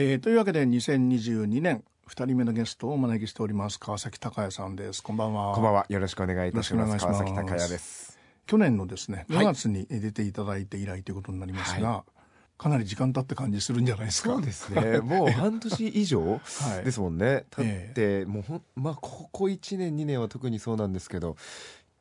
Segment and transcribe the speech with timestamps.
[0.00, 3.80] えー、というわけで2022年二人目のゲストをお招きしております。
[3.80, 5.02] 川崎隆也さんです。
[5.02, 5.52] こんばんは。
[5.54, 5.86] こんばんは。
[5.88, 7.04] よろしくお願いいたします。
[7.04, 8.16] 川崎隆也です。
[8.46, 12.22] 去年のですね5月に出ていただいて以来ということになりますが、はい、
[12.58, 14.34] かなり時間経って感じするんじゃないですか。
[14.34, 15.00] そうですね。
[15.00, 16.40] もう半年以上
[16.84, 21.36] ですもんね、経って、えー、もうほまあここ1年2年は特にそうなんですけど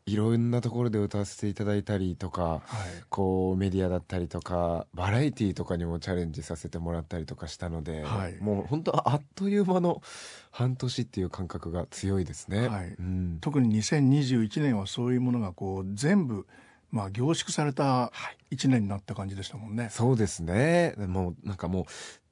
[0.07, 2.61] いろんなところで歌わせていただいたりとか、はい、
[3.09, 10.01] こうメディアだったりとかバラエティーとかにもチャレンジさせてもらったりとかしたので、はい、もう本当あっという間の
[10.49, 12.95] 半年っていう感覚が強いですね、はい。
[12.97, 16.47] うん、特に2021年はそういうものがこう全部
[16.89, 18.13] まあ凝縮された
[18.51, 19.89] 1年になった感じでしたもんね。
[19.91, 20.95] そうですね。
[20.97, 21.85] もうなんかもう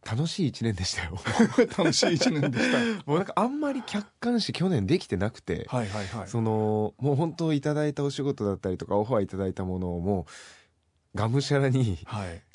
[0.06, 1.18] 楽しい一年でしたよ。
[1.78, 2.78] 楽しい一年でした。
[3.10, 10.28] もうなんかあんまり客観視去年できてなくて、はいはいはい、そのもう本当いただいたお仕事だったりとかオファーいただいたものをも
[11.14, 11.98] うがむしゃらに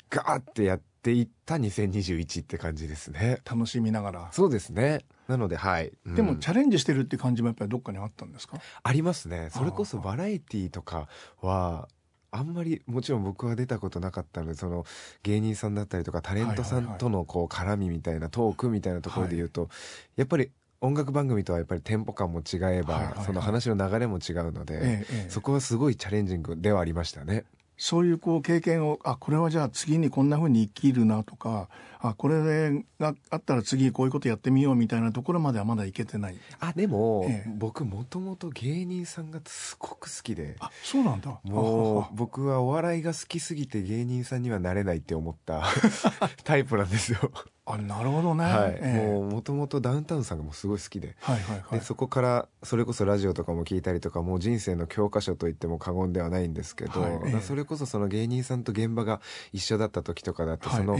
[0.09, 3.41] ガーってやっていった2021って感じですね。
[3.43, 4.29] 楽しみながら。
[4.31, 5.05] そうですね。
[5.27, 8.59] なのではい、うん、でもチャレンジしてるって感じもやっぱりどっかにあったんですか？
[8.83, 9.49] ありますね。
[9.51, 11.07] それこそバラエティーとか
[11.41, 11.87] は
[12.31, 14.85] あんまりもちろん僕は出たことなかったのでその
[15.23, 19.69] 芸人さんだったりとかタレントさんとのこう絡みみたいなトークみたいなところで言うと、
[20.15, 27.43] やっぱり音楽番組とはやっぱりテンポ感も違えば、その話の流れも違うので、そこはすごいチャレンジングではありましたね。
[27.77, 31.67] そういうこう経験をあこれはじゃあ次にこんなふうに生きるなとか
[32.03, 36.37] あこれがあったら次こういうことやってみようみたいなところまではまだいけてない。
[36.59, 40.55] あでも、ええ、僕もともと芸人さんがすごく好きで。
[40.59, 41.39] あそうなんだ。
[41.43, 45.63] もう僕はお笑いが好きすぎて芸人さんにはなれないって思った
[46.43, 47.31] タイプなんですよ。
[47.63, 48.79] あなるほどね、はい。
[48.81, 59.21] えもうもともとダウンタウンさんがもうすごい好きで,、はいはいはい、でそこからそれこそラジオとかも聞いたりとかもう人生の教科書と言っても過言ではないんですけど、はい、それこそその芸人さんと現場が
[59.53, 60.97] 一緒だった時とかだとその、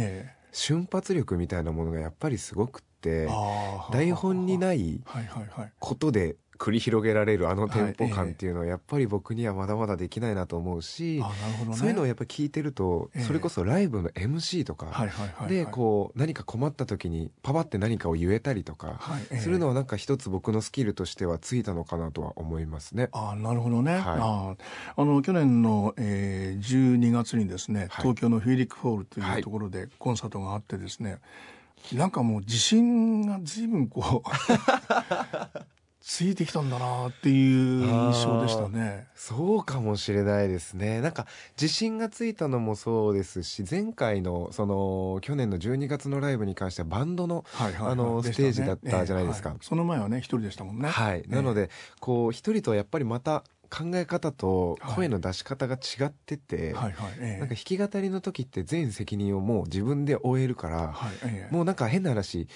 [0.52, 3.28] 瞬発力みたいなものがやっぱりすごくって
[3.92, 5.02] 台本にない。
[5.80, 11.32] ことで繰り広げられるあのテンポ感っていうのはやっぱり僕にはまだまだできないなと思うし、はい。
[11.62, 15.08] えーね、そういうのをやっぱ聞いてると、それこそライブの MC とか
[15.48, 19.00] でこう何か困った時にパパって何かを言えたりとか
[19.40, 23.10] するのはなんか一つ僕のスキルとしてはついたのかなとは思いますね。
[23.12, 24.56] あなるほどね、はい、あ
[24.98, 31.18] あの去年の、えー、12月にですね東京のフィーリックホールというところでコンサートがあってですね、
[31.94, 34.30] なんかもう自信が随分こう
[36.02, 39.08] ついてきたんだなっていう印象でしたね。
[39.16, 41.00] そうかもしれないですね。
[41.00, 41.28] なんか
[41.60, 49.50] 自信がついたのもそうですし、前回のその去年の12月のライブに関してはバンドの、はいはいはい、あの、ステージだったじゃないですか。
[49.50, 50.90] えーはい、その前はね一人でしたもんね。
[50.90, 51.24] はい。
[51.28, 51.70] なので、
[52.00, 56.96] こう一人とやっぱりまた考え方と声の出し方が違ってて、はい
[57.40, 62.48] なんか弾き語りの時って全責任をもう自分で終えるから、はいえもうなんか変な話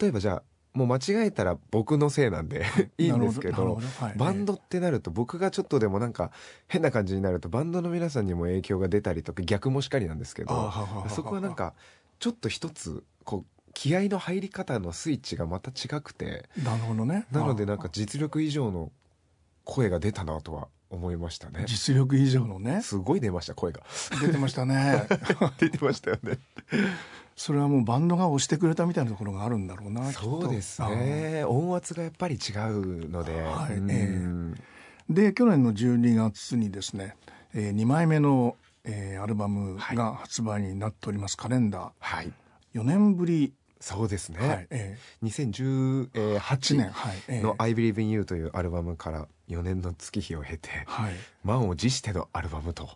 [0.00, 0.42] 例えばじゃあ
[0.78, 2.64] もう間違えたら僕のせいなんで
[2.98, 3.08] い。
[3.08, 6.30] いんですけど、はい、バンドってなると僕がちょっとでもなんか
[6.68, 10.72] 変な感じになるとバンドの皆さんにも影響が出たりとか逆もしかりなんですけど
[11.08, 11.74] そこはなんか
[12.20, 17.26] ちょっと一つこう気合の入り方のスイッチがまた違くてなるほどね。
[17.32, 18.92] なのでなんか実力以上の
[19.64, 21.64] 声が出たなとは思いましたね。
[21.66, 22.82] 実力以上のね。
[22.82, 23.82] すごい出ました声が。
[24.20, 25.06] 出てましたね。
[25.58, 26.38] 出てましたよね
[27.38, 31.44] それはもうバンドが押してくれたみたいなところがあるんだろうなそうですね。
[31.46, 34.54] 音圧がやっぱり違うので、はい、えー、
[35.08, 37.14] で去年の12月にですね、
[37.54, 42.32] えー、2枚目の、えー、アルバムが発売になっております、カレンダー、はい、
[42.74, 43.54] 4年ぶり。
[43.80, 46.92] そうですね、はいえー、2018年
[47.44, 52.88] の「IBelieve in You」というアルバムから4年の月日を経て、はい、満を持してのアルバムと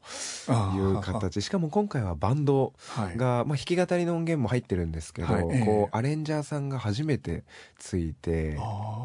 [0.74, 1.40] いう形。
[1.40, 7.44] しかも今回はバンドが、はい、まあ、弾き語りの音源も入ってるんですけど、はい、こうアレンジャーさんが初めて
[7.78, 8.58] ついて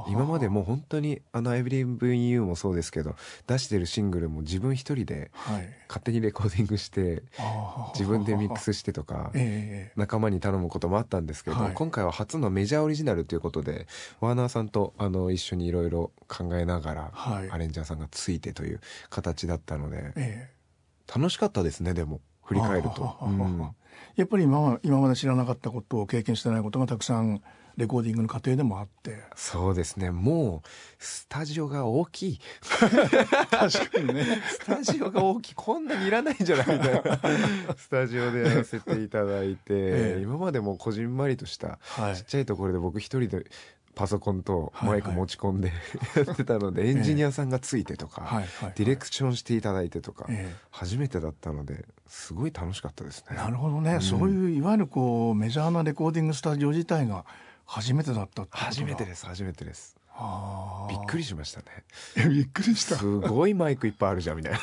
[0.07, 3.15] 今までもう本当にあの「Every You」もそうですけど
[3.47, 5.31] 出してるシングルも自分一人で
[5.87, 7.23] 勝手にレコーディングして
[7.93, 9.31] 自分でミックスしてとか
[9.95, 13.87] 仲間に頼むこともあったんですけど、今回は初のメジャーオリジナルということで
[14.19, 17.11] ワーナーさんとあの一緒にいろいろ考えながら、
[17.51, 18.79] アレンジャーさんがついてという
[19.09, 20.49] 形だったので、ええ、
[21.13, 23.17] 楽しかったですねでも振り返ると。
[24.15, 27.41] やっぱり今は今まで知らなかったことを経験してないことがたくさん
[27.77, 29.23] レコーディングの過程でもあって。
[29.35, 30.09] そうですね。
[30.09, 30.67] もう
[30.97, 32.39] スタジオが大きい。
[33.51, 34.41] 確かにね。
[34.49, 35.53] スタジオが大きい。
[35.53, 37.19] こんなにいらないんじゃないみたいな。
[37.77, 41.77] スタジオでやらせていただいて、 ええ、今までもこじんまりとした、
[42.15, 43.45] ちっちゃいところで僕一人で
[43.97, 45.71] パソコンとマイク持ち込んで、
[46.15, 48.43] やってたのでエンジニアさんがついてとか、
[48.75, 50.27] ディレクションしていただいてとか、
[50.69, 53.35] 初めてだったのですごい楽しかったですね。
[53.35, 57.25] なるほどね、うん、そういういわゆるこうメジャーなレコーディングスタジオ自体が
[57.65, 59.96] 初めてだった初めてです初めてです
[60.89, 61.65] びっくりしましたね。
[62.29, 62.95] びっくりした。
[62.95, 64.59] すごいマイクいっぱいあるじゃんみたいな。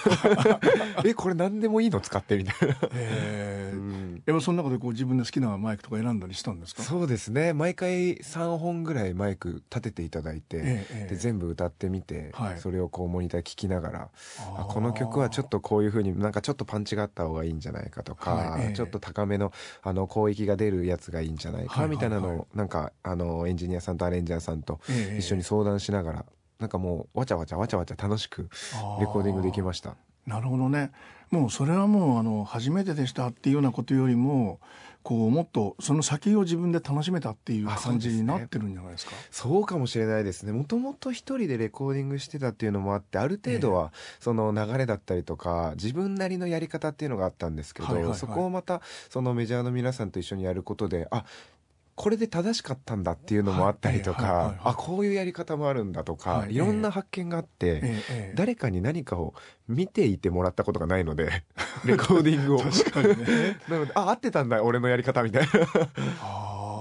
[1.04, 2.74] えこれ何でもいいの使ってみたいな。
[2.74, 3.72] へえ。
[3.74, 6.82] うん、やっぱその中でこう自分で好きなマイクとか選んだりしたんですか？
[6.82, 7.52] そうですね。
[7.52, 14.08] 毎回3本ぐらいマイク立てていただいて、えで全部歌ってみて、はい、それをこうモニター聞きながら、
[14.56, 19.52] あこの曲はちょっとこういうふうになんかちょっとパンチがあった方がいいんじゃないかとか、はい、ちょっと高めの
[19.82, 24.80] あの広域が出るやつがいいんじゃないかみたいなのを、なんかあのエンジニアさんとアレンジャーさんと
[25.18, 26.24] 一緒に相談しながら。
[26.58, 28.48] なんかもうわちゃわちゃわちゃわちゃ楽しく
[29.00, 29.96] レコーディングできました。
[30.24, 30.92] なるほどね。
[31.30, 34.60] もうそれはもうあの初めてでしたっていうようなことよりも
[35.02, 39.12] こうもっとその先を自分で楽しめたっていう感じになってるんじゃないですか？
[39.30, 40.52] そうかもしれないですね。
[40.52, 48.80] もともと一人でレコーディングしてたっていうのもあってある程度はその流れだったりとか自分なりのやり方っていうのがあったんですけど、そこをまた
[49.10, 51.24] そのメジャーの皆さんと一緒にやることであ
[51.96, 57.80] これで正しかったんだっていうのもあったりとか、あこういうやり方もあるんだとか、はい、いろんな発見があって、
[58.10, 59.34] え誰かに何かを
[59.68, 61.44] 見ていてもらったことがないので
[61.84, 62.58] レコーディングを。
[62.58, 63.58] 確かにね。
[63.68, 65.50] なのであ合ってたんだ俺のやり方みたいな。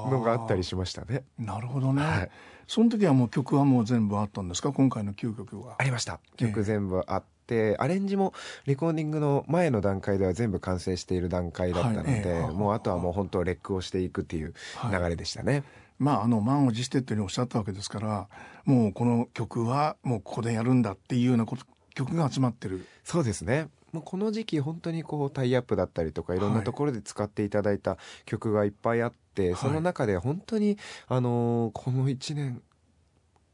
[0.09, 1.23] のがあったりしましたね。
[1.39, 2.29] なるほどね、はい、
[2.67, 4.73] その時はもう曲はもう全部あったんですか？
[4.73, 5.75] 今回の9曲は。
[5.77, 6.19] ありました。
[6.35, 8.33] 曲全部あっってアレンジも
[8.65, 14.53] レコーディングの前の段階では全部完成している段階だったので、はい、もうあとはもう本当レックをしていくっていう
[14.91, 15.53] 流れでしたね。
[15.53, 15.63] はい、
[15.99, 18.27] まあ、あの満を持してっていうにおっしゃったわけですから
[18.65, 22.85] もうこの曲はもうここでやるんだっていうようなこと曲が集まってる。
[23.03, 23.67] そうですね。
[23.91, 32.63] もうこの時期本当にこうタイアップだったりとかいろんなところで使っていただいた曲がいっぱいあって、はい、その中で本当に、あのー、この1年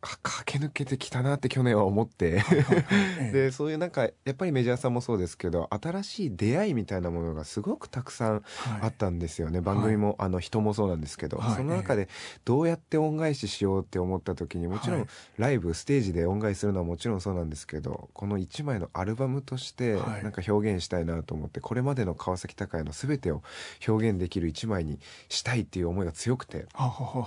[0.02, 2.42] 駆け抜けてきたなって去年は思って。
[3.34, 8.44] でそういうなんかやっぱりメジャーさんもそうですけど新しい出会いみたいなものがすごくたくさん
[8.82, 12.08] あったんですよね、はい、番組も、あの人もそうなんですけど、はい、その中で
[12.46, 15.08] どうやって恩返ししようって思った時にもちろん
[15.38, 23.42] ライブステージで恩返しするのはもちろんそうなんですけどこの1枚のアルバムとしてなんか表現したいなと思ってこれまでの川崎隆也の全てを
[23.88, 26.68] 表現できる1枚にしたいっていう思いが強くて。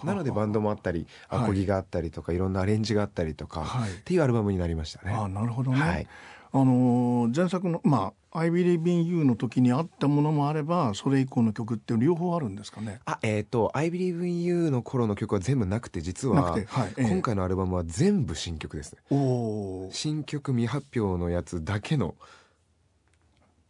[0.05, 5.13] なのでバンドもあったりアコギがあったりとかいろんなアレンジがあったりとか、はい、っていうアルバムになりましたね。
[5.13, 6.07] あなるほどね、はい、
[6.53, 13.01] あの前作のまあ「I Believe in You」の時にあったものもあればそれ以降の曲って両方あるんですかね？
[13.05, 16.67] あえっ、ー、と「I Believe in You」の頃の曲は全部なくて実は、はい
[16.97, 19.01] 今回のアルバムは全部新曲ですね。
[19.11, 22.15] お新曲未発表のやつだけの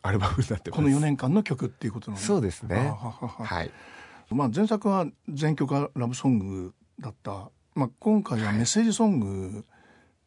[0.02, 0.82] アルバムになってます。
[0.82, 2.92] この4年間の曲っていうことなのそうですね。
[2.98, 3.70] はい。
[4.30, 9.64] まあ前作は全曲ラブソングだったまあ、今回はメッセージソング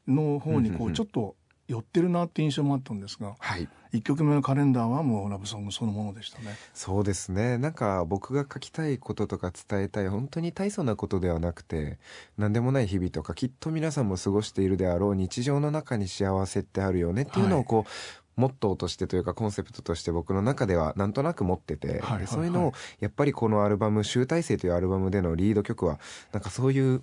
[0.08, 1.36] の方にこうちょっと
[1.68, 6.56] 寄ってるなって印象もあったんですが、はい、1曲目のカレンダーはもうラブソングそのものでしたね。
[6.74, 7.58] そうですね。
[7.58, 11.98] なんか僕が書きたいこととか伝えたい本当に大層なことではなくて
[12.38, 17.88] 何でもない日々とかきっと皆さんも過ごしているであろう日常の中に幸せってあるよねっていうのをこう、はい
[18.36, 26.00] モットーとしてというかコンセプトとして僕の中ではなんとなく持ってて、そういうのをやっぱりこのアルバム「集大成」というアルバムでのリード曲は
[26.34, 27.02] なんかそういう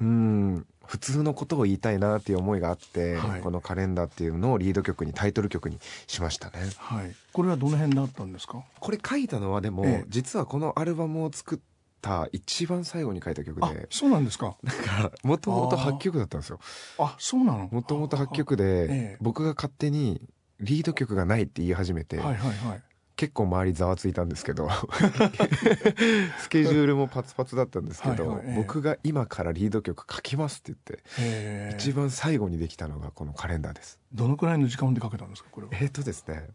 [0.00, 6.58] うん普通のことを言いたいなっていう思いがあって、はい、このカレンダーっていうのをリード曲にタイトル曲にしましたね。
[6.76, 7.14] はい。
[7.32, 8.62] これはどの辺だったんですか？
[8.80, 11.58] これ書いたのはでも、ええ、実はこのアルバムを作っ
[12.02, 13.86] た一番最後に書いた曲で。
[13.88, 14.56] そうなんですか。
[14.62, 16.60] なんかもともと8曲だったんですよ。
[16.98, 17.68] あ、そうなの？
[17.72, 20.20] もともと8曲で、僕が勝手に
[20.60, 22.18] リード曲がないって言い始めて。
[22.18, 22.82] はいはいはい。
[23.16, 24.68] 結構周りざわついたんですけど。
[26.40, 30.74] スケジュールもパツパツだったんですけど、はいはい、僕が今からリード曲書きますって
[31.16, 33.98] 言って一番最後にできたのがこのカレンダーです。
[34.12, 35.72] どのくらいの時間でかけたんですかこれは？
[35.80, 36.48] えっ、とですね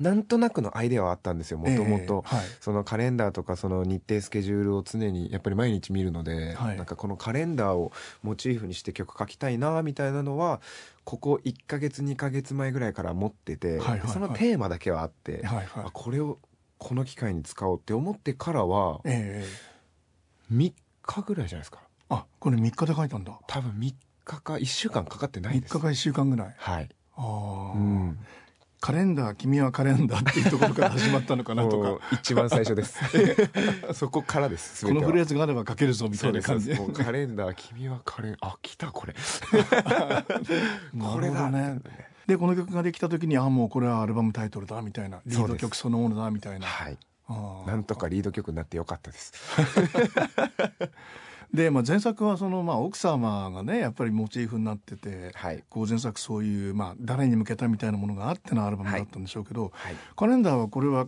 [0.00, 2.24] なんとなくのアイデアはあったんですよもともと
[2.60, 7.92] そのカレンダーとかその日程スケジュールを常にやっぱり毎日見るので、はい、なんかこのカレンダーを
[8.22, 10.62] モチーフにして曲書きたいなみたいなのは
[11.04, 16.38] ここ1か月2か月前ぐらいから持ってて、そのテーマだけはあって、はいはい、これを
[16.78, 21.80] この機会に使おうって思ってからは、えー、3日ぐらいじゃないですか。
[22.08, 23.38] あこれ3日で書いたんだ。
[23.46, 25.74] 多分3日か1週間かかってないです。
[25.74, 26.54] 3日か1週間ぐらい。
[26.56, 26.88] はい。
[27.16, 28.18] ああ、うん
[28.80, 31.98] カレンダー君はカレンダーっていうところから始まったのかなとか。
[32.16, 32.98] 一番最初です。
[33.92, 34.86] そこからです。
[34.86, 39.14] このフレーズがあれば書けるぞみたいな感じカレンダー君はカレンあ来たこれ。
[40.98, 41.50] これだ。
[41.50, 41.78] ね。
[42.26, 45.20] でこの曲ができた時にあもうこれはアルバムタイトルだみたいな。
[45.26, 46.66] リード曲そのものだみたいな。
[46.66, 46.98] はい。
[47.66, 49.32] なんとかリード曲になってよかったです
[51.52, 61.06] で、まあ、前作はその、まあ、奥様がねやっぱりモチーフになってて、はい、こう前作そういう、まあ、誰に向けたみたいなものがあってのアルバムだったんでしょうけど、はい、カレンダーはこれは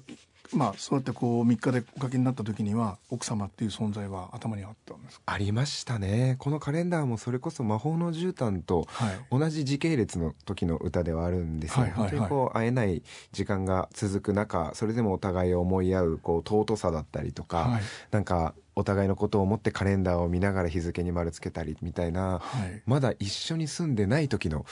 [0.54, 6.36] まあ、そうやってこう3日でお書きになった時には奥様っていう存在は頭にあったんですありましたね。
[6.38, 8.86] このカレンダーもそれこそ「魔法の絨毯」と
[9.30, 24.64] 同じ時系列の時の歌ではあるんですよ、はい、本当にこう会えない時間が続く中それでもお互いを思い合うこう尊さだったりとか、はい、なんかお互いのことを思ってカレンダーを見ながら日付に丸つけたりみたいな、はい、まだ一緒に住んでない時の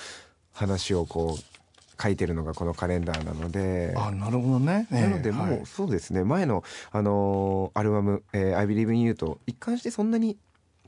[0.52, 3.94] 話をこう書いてるのがこのカレンダーなので。
[3.96, 6.24] あなるほどね、えー、なのでもう、はい、そうですね。
[6.24, 10.38] 前の、あのー、アルバム「えー、I Believe in You」と一貫してそんなに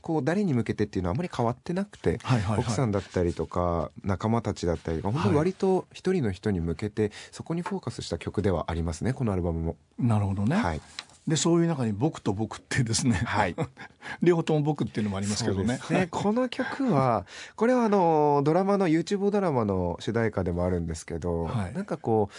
[0.03, 9.77] こう誰に向けてっていうのはあまり変わってなくて、はいはいはい、奥さんだったりとか仲間たちだったりとか本当に割と一人の人に向けてそこにフォーカスした曲ではありますねこのアルバムも。
[9.97, 10.81] なるほどね、はい、
[11.27, 13.55] でそういう中に「僕と僕」ってですね、はい、
[14.21, 15.79] 両方とも僕っていうのもありますけどね。
[15.89, 16.07] ね。
[16.11, 17.25] この曲は
[17.55, 22.35] これはあのドラマの YouTube ドラマの主題歌でもあるんですけど、はい、なんかこう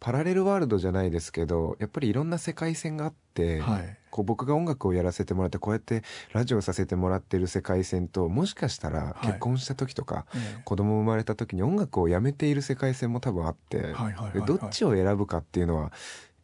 [0.00, 13.94] パラレルワールドじゃないですけどやっぱりいろんな世界線があって、はい、こう僕が音楽をやらせてもらってこうやってラジオさせてもらってる世界線ともしかしたら結婚した時とか、はい、子供生まれた時に音楽をやめている世界線も多分あって、
[14.46, 15.92] どっちを選ぶかっていうのは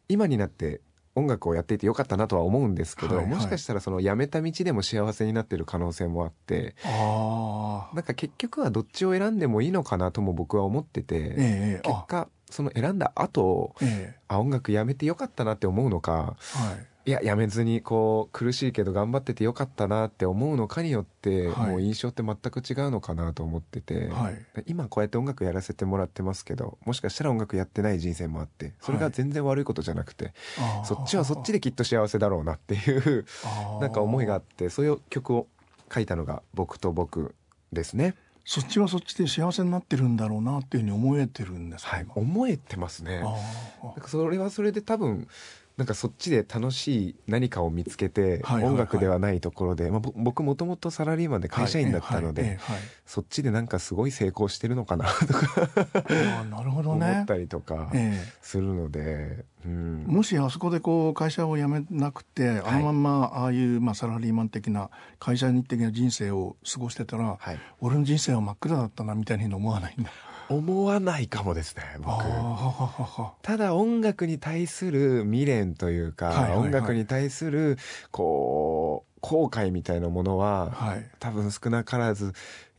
[0.07, 0.81] 今になって
[1.17, 33.25] 音楽をやっていてよかったなとは思うんですけど、はいはい、もしかしたらその辞めた道でも幸せになってる可能性もあってなんか結局はどっちを選んでもいいのかなとも僕は思ってて、えー、結果その選んだ後、えー、あ音楽やめてよかったなって思うのか、はいいややめずにこう苦しいけど頑張っててよかったなって思うのかによって、はい、もう印象って全く違うのかなと思ってて、はい、今こうやって音楽やらせてもらってますけどもしかしたら音楽やってない人生もあってそれが全然悪いことじゃなくて、はい、そっちはそっちできっと幸せだろうなっていう
[33.79, 35.47] なんか思いがあってそういう曲を
[35.93, 37.35] 書いたのが「僕と僕」
[37.71, 38.15] ですね。
[38.43, 43.21] そっちはそっちで幸せになってるんだろうなっていうふうに思えてるんですか、はい、思えてますね。
[44.05, 45.27] それはそれで多分
[45.77, 52.57] なんかそっちで楽しい何かを見つけて、音楽ではないところで、まあ、僕もともとサラリーマンで会社員だったので、
[53.05, 55.69] そっちでなんかすごい成功してるのかな とか。
[56.49, 57.91] なるほど、ね、思ったりとか
[58.41, 70.09] するので、うん、もしあそこでこう会社を辞めなくてあのまんまああいうまあサラリーマン的な会社に的な人生を過ごしてたら、はい、俺の人生は真っ暗だったなみたいに思わないんだ。
[70.49, 72.23] 思わないかもですね僕。
[73.41, 77.77] ただ音楽に対する未練というか、はいはいはい、音楽に対する
[78.11, 82.33] こう後悔みたいなものは、はい、多分少なからず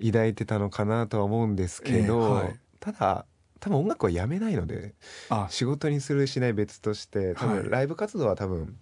[0.04, 3.26] 抱いてたのかなとは思うんですけど、えーはい、ただ
[3.60, 4.94] 多分音楽はやめないので
[5.48, 8.76] 仕事にするしない別として多分ライブ活動は多分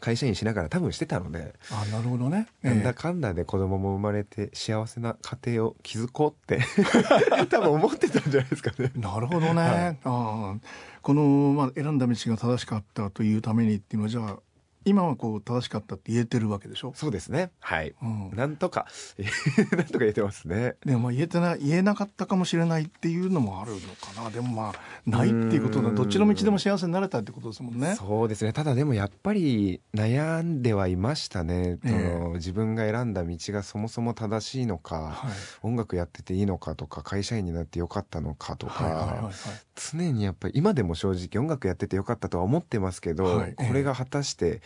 [0.00, 6.64] 会社員しながら多分してたのであなるほどね、えー、なんだかんだで子供も生まれて幸せな家庭を築こうって
[7.48, 8.90] 多分思ってたんじゃないですかね。
[8.96, 10.56] なるほどね、はい、あ。
[11.02, 11.22] この、
[11.54, 14.38] まあ、選んだ道が正しかったというためにっていうのはじゃあ
[14.84, 16.92] 今はこう正しかったって言えてるわけでしょ？
[16.94, 17.50] そうですね。
[17.60, 18.86] はい、うん、なんとか
[19.76, 20.76] なんとか言えてますね。
[20.84, 24.30] でもまあ言えてない言えなかったかもしれないっていうのもあるのかな。
[24.30, 25.90] でもまあないっていうことだ。
[25.90, 27.94] どっちの道でも幸せになれたってことですもんね。
[27.96, 28.52] そうですね。
[28.52, 35.32] ただでもやっぱり悩んではいましたね、えー、自分が選んだ道がそもそも正しいのか、はい、
[35.62, 39.32] 音楽やってていいのかとか会社員になってよかったのかとか、はいはいはいはい、
[39.74, 44.62] 常にやっぱり今でも正直音楽やっててよかったとは思ってますけど、はい、これが果たして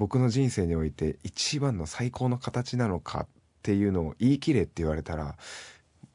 [0.00, 3.26] 僕の人生において一番の最高の形なのかっ
[3.62, 5.36] ていうのを言い切れって言われたら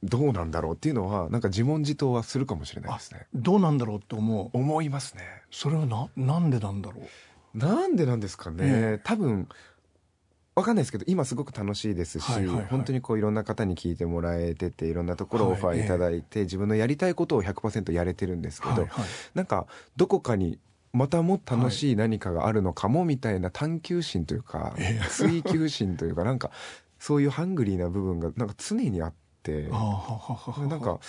[0.03, 3.27] どうなんだろうっていうのはなんか自問自答はするかもしれないですね。
[3.35, 4.57] どうなんだろうって思う。
[4.57, 5.21] 思いますね。
[5.51, 7.57] それはななんでなんだろう。
[7.57, 8.65] なんでなんですかね。
[8.65, 9.47] ね多分
[10.55, 20.57] わかんないですけど今すごく楽しいですし、はいはいはい、本当にこういろんな方に聞いてもらえてていろんなところをオファーいただいて、はい、自分のやりたいことを100%やれてるんですけど、はいはい、なんかどこかに
[20.95, 24.73] またも楽しい何かがあるのかもみたいな探求心というか、
[25.09, 26.51] 追求心というかなんか
[26.99, 30.99] そういうハングリーな部分がなんか常にあってなんか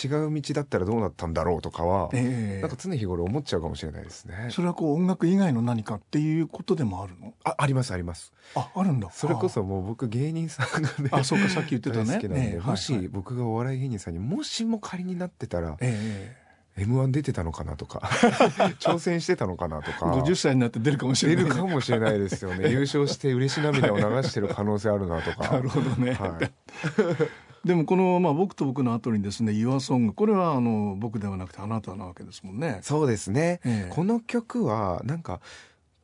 [0.00, 4.48] 違う道だったらどうなったんだろうとかは、えー、なんか常日頃思っちゃうかもしれないですね。
[4.50, 7.34] それはこう音楽以外の何かっていうことでもあるの？
[7.44, 8.32] あありますあります。
[8.54, 9.10] ああるんだ。
[9.10, 12.14] それこそもう僕芸人さんがねあそうかさっき言ってたね。
[12.14, 16.47] 好きなんで、ね、もし僕がお笑い芸人さんにもしも仮になってたら、えー
[16.78, 18.00] M1 出てたのかなとか
[18.80, 20.06] 挑戦してたのかなとか。
[20.06, 22.68] 50歳になって出るかもしれない、出るかもしれないですよね。
[22.72, 25.50] 優勝して嬉し涙を流してる可能性あるなとか。
[25.52, 32.78] なるほどね、はい、でもこの、まあ、僕と僕の後にですね「YourSong」これはあの僕ではなくてあなたなわけですもんね。
[32.82, 35.40] そうですね、ええ、この曲はなんか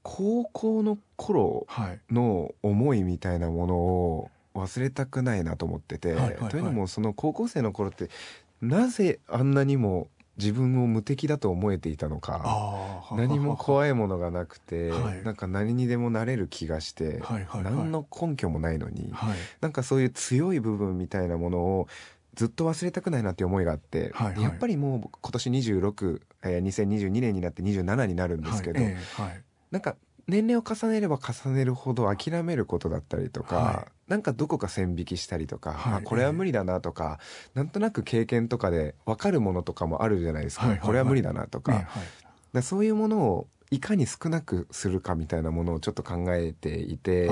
[0.02, 1.66] 高校の頃
[2.10, 6.14] の思いみたいなものを忘れたくないなと思ってて、
[6.50, 8.10] というのもその高校生の頃って
[8.60, 21.88] なぜあんなにも自分を無敵だと思えていたのか何も怖いものがなくて、はい、なんか何にでもなれる気がして、はいはいはい、何の根拠もないのに、はい、なんかそういう強い部分みたいなものを
[22.34, 37.18] ずっと忘れたくないなっていう思いがあって、はいはい、やっぱりもう今年26、えー、2022年になって27になるんですけど、はいえーはい、なんか年齢を重ねれば重ねるほど諦めることだったりとか、はい、なんかどこか線引きしたりとか、はい、あこれは無理だなとか、
[37.54, 41.86] えー、なんとなく経験とかで分かるものとかもあるじゃないですか、はいはいはい、これは無理だなとか、ね
[42.52, 47.26] はい、そういうものをいかに少なくするかみたいなものをちょっと考えていて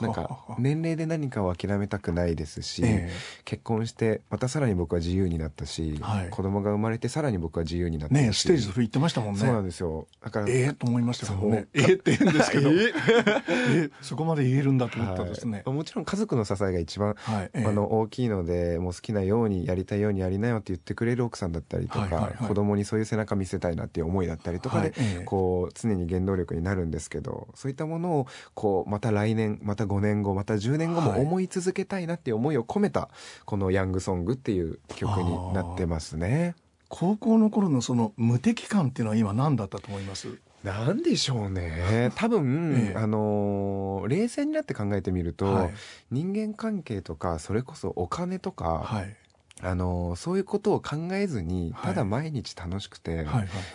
[0.00, 9.40] なんか年齢で何かを諦めたくないですし、えー、結婚してまたさらに僕は自由になったし、はい、子供が生まれてさらに僕は自由になったし、ね、ステージと言ってましたもんね。
[9.40, 10.06] そうなんですよ。
[10.22, 12.70] だからええー、と思いましたもんねええー、って言うんですけど。
[12.70, 17.50] えー、 そこまで言えるんだと思ったですね、はい、もちろん家族の支えが一番、はい。
[17.52, 24.92] えー、あの大きいのでもう好きなようにやりたいようにやりなよって言ってくれる奥さんだったりとか、はいはいはい、子供にそういう背中見せたいなっていう思いだったりとかで、
[25.26, 33.08] こう常に原動力になるんですけどそういったものをこうまた来年また5年後また10年後も思い続けたいなっていう思いを込めた
[33.44, 36.54] この「ヤングソング」っていう曲になってますね。
[36.88, 40.28] 高校の頃のその無敵感っていうのは今何だったと思います？
[40.62, 42.12] なんでしょうね。
[42.14, 45.70] 多分、ええ、あの冷静になって考えてみると、はい、
[46.10, 49.16] 人間関係とかそれこそお金とか、はい、
[49.62, 53.24] あのそういうことを考えずにただ毎日楽しくて、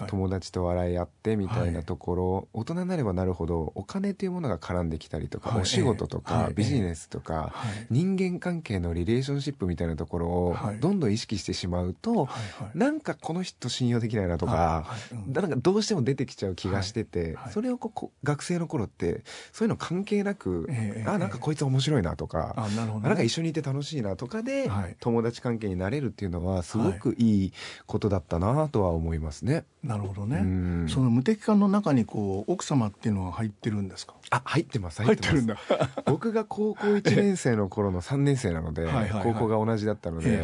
[0.07, 7.53] 友達と笑い合ってみたいなところ、はい、大人になればなるほどお金というものが絡んできたりとか、はい、お仕事とか、ビジネスとか、
[7.89, 12.27] 人間関係のリレーションシップみたいなところをどんどん意識してしまうと、
[12.73, 14.85] なんかこの人信用できないなとか、
[15.27, 20.69] なんかどうしても出てきちゃう気がしてて、それをこう学生の頃ってそういうの関係なく、
[21.05, 27.53] あなんかこいつ面白いなとか、あなんか一緒にいて楽しいなとかで、友達関係になれるっていうのはすごくいい
[27.85, 29.63] ことだったなとは思いますね。
[29.83, 30.89] なるほどね。
[30.89, 34.15] その無敵感の中にこう奥様っていうのは入ってるんですか？
[34.31, 35.57] あ入ってます入ってるんだ。
[36.05, 38.87] 僕が高校1年生の頃の3年生なので、
[39.23, 40.43] 高校が同じだったので、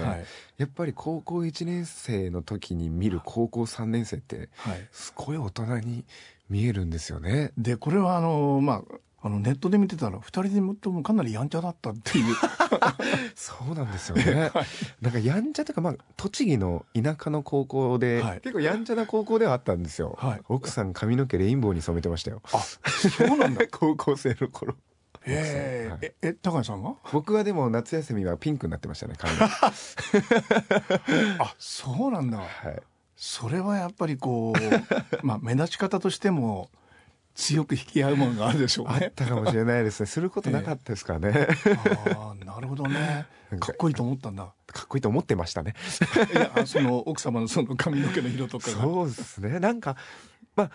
[0.58, 4.50] やっぱり高校1年生の時に見る高校3年生って
[4.92, 6.06] すごい大人に
[6.50, 7.52] 見えるんですよね。
[7.58, 12.36] でこれはあのまああのネットで見てたら2人ともかなりやんちゃだったっていう。
[13.36, 14.66] そうなんですよね、 はい、
[15.02, 22.42] なんかやんちゃというか、まあ、栃木の田舎の高校で、はい、結構やんちゃな高校ではあったんですよ、はい、奥さん髪の毛レインボーに染めてましたよ。
[22.52, 23.66] あそうなんだ。
[23.72, 24.76] 高校生の頃。
[25.26, 29.34] へえ、はい、え高橋さんは僕はでも夏休みはピンクになってましたね髪
[31.40, 32.82] あそうなんだ、はい、
[33.16, 36.70] それはやっぱりこうまあ目立ち方としても
[37.36, 39.00] 強く引き合うものがあるでしょうね。
[39.06, 40.06] あったかもしれないですね。
[40.08, 41.34] することなかったですからね。
[41.36, 43.26] えー、ああ、なるほどね。
[43.60, 44.54] かっこいいと思ったんだ。
[44.68, 45.74] かっこいいと思ってましたね。
[46.34, 49.60] いや、その奥様のその髪の毛の色とかそうですね。
[49.60, 49.98] なんか、
[50.56, 50.72] まあ、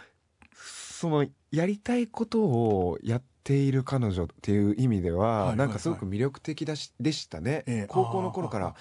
[0.54, 7.64] その、やりたいことをやっている彼女っていう意味では、なんかすごく魅力的だしでしたね。
[7.66, 8.74] えー、高校の頃から。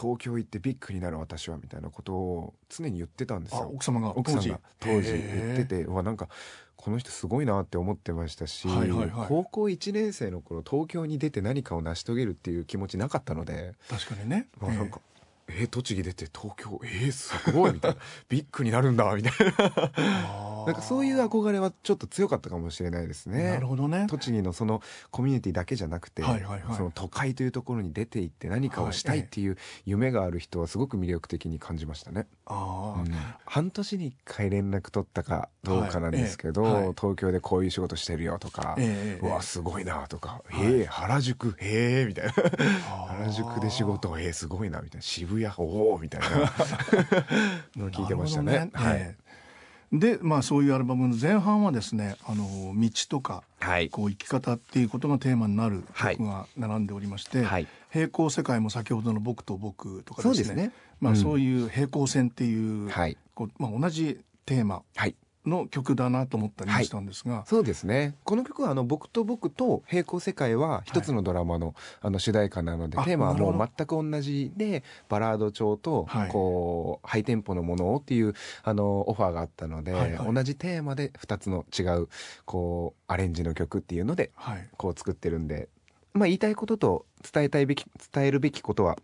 [0.00, 4.16] 東京行ってビッグになる私はみたいなことを常に言ってたんですよ奥様が？
[4.16, 5.10] 奥さんが当時？
[5.10, 6.28] 言っててわなんか
[6.88, 15.17] この人すごいなって思ってましたし、はいはいはい、高校1年生の頃東京に出て何かを成し遂げるっていう気持ちなかったので確かにね、まあ、なんか、えー、
[15.48, 17.96] えー、栃木出て東京えー、すごいみたいな。
[18.28, 19.92] ビッグになるんだみたいな。
[20.66, 23.44] なんかそういう憧れはちょっと強かったかもしれないですね。
[23.44, 24.06] なるほどね。
[24.08, 29.56] 栃木のそのコミュニティだけじゃなくて、はいはいはい、その都会というところに出て行って何かをしたいっていう
[29.86, 32.26] 夢がある人はすごく魅力的に感じましたね。
[32.44, 33.14] あうん、
[33.46, 36.72] 半年に1回連絡取ったかどうかなんですけど、はい。
[36.72, 42.32] えはい、東京でこういう仕事してるよとか、えー、うわすごいなとか、はい、えー、原宿へえみたいな。
[42.32, 45.02] 原宿で仕事えー、すごいなみたいな。
[45.02, 46.28] 渋谷おおみたいな
[47.76, 48.52] の聞いてましたね。
[48.52, 49.16] ねはい。
[49.92, 60.72] で、まあ、そういうアルバムの前半はですねあの道とか、はい、こう生き方っていうことがテーマになる曲が並んでおりまして、はい、平行世界も先ほどの「僕と僕」とかですねそう、ね。
[61.00, 63.16] まあ、そういう平行線っていう、はい。
[63.34, 65.14] こうまあ、同じテーマ、はい、
[65.46, 68.14] の曲だなと思ったりしたんですが、はい、そうですね。
[68.24, 82.08] この曲はあの僕と僕と平行世界は一つのドラマの,、あの主題歌なので、テーマはもう全く同じでバラード調とこう、ハイテンポのものをっていうあのオファーがあったので、はいはい、同じテーマで2つの違う
[82.44, 84.30] こうアレンジの曲っていうので、
[84.76, 85.68] こう作ってるんで、
[86.14, 88.98] まあ、言いたいことと伝えたいべき伝えるべきことは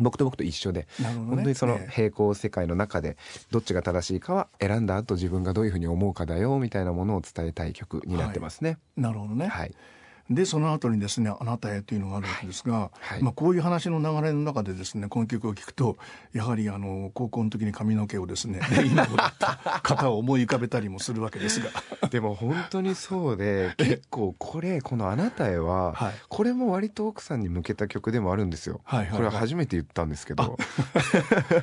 [0.00, 3.16] 僕と僕と一緒で、ね、本当にその平行世界の中で
[3.50, 8.70] どっちが正しいかは選んだ後自分がどういうふうに思うかだよみたいなものを伝えたい曲になってますね。
[8.70, 9.74] はい、なるほどね、はい
[10.30, 15.96] でその後にですね「あなたへ」というのがあるわけですが、はい、まあ、こういう話の流れの中でですねこの曲を聴くと
[16.32, 21.70] やはりあの高校の時に髪の毛をですね 今もらった方を思い浮かべたりもするわけですが。
[22.10, 30.44] でも本当にそうで結構これこの「あなたへは」はい、これも割と奥さんに向けた曲でもあるんですよ、はいはいはい、これは初めて言ったんですけど。
[30.44, 30.58] こ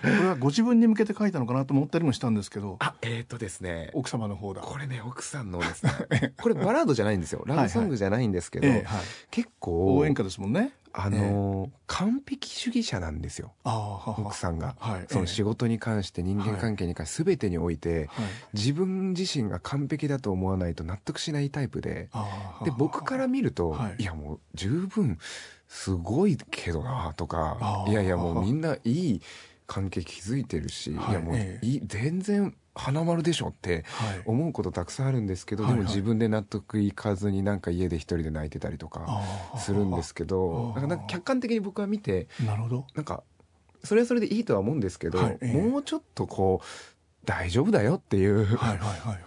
[0.03, 2.77] れはご自分に向けて書いたのかなと思ったりもしたんですけど。
[2.79, 3.91] あえー、っとですね。
[3.93, 4.61] 奥様の方だ。
[4.61, 6.33] これね奥さんのですね。
[6.41, 7.43] これバラードじゃないんですよ。
[7.45, 9.05] ラブソングじゃないんですけど、えーはい。
[9.31, 10.73] 結構応援歌ですもんね。
[10.97, 13.53] あの、えー、完璧主義者なんですよ。
[13.65, 17.75] 奥さんが、はい、その仕事に関して人間関係に関して全てにおい。
[17.77, 22.09] て、はい、自分自身が完璧だと思わないと納得しないタイプで
[22.63, 25.17] で僕から見ると、はい、いやもう十分
[25.67, 29.21] すごいけどなとかいやいやもうみんないい
[29.67, 30.95] 関係築いてるし、い。
[30.95, 33.85] やもういい全然花丸でしょって
[34.25, 39.21] 思うことたくさんあるんですけど、はい、でも自分で納得いかずになんか家で一人で泣いてたりとか
[39.57, 42.87] するんですけどなんか客観的に僕は見てなるほど。
[42.93, 43.23] なんか
[43.83, 45.37] それはそれでいいとは思うんですけど、はい。
[45.41, 46.65] えー、もうちょっとこう
[47.25, 48.47] 大丈夫だよっていう、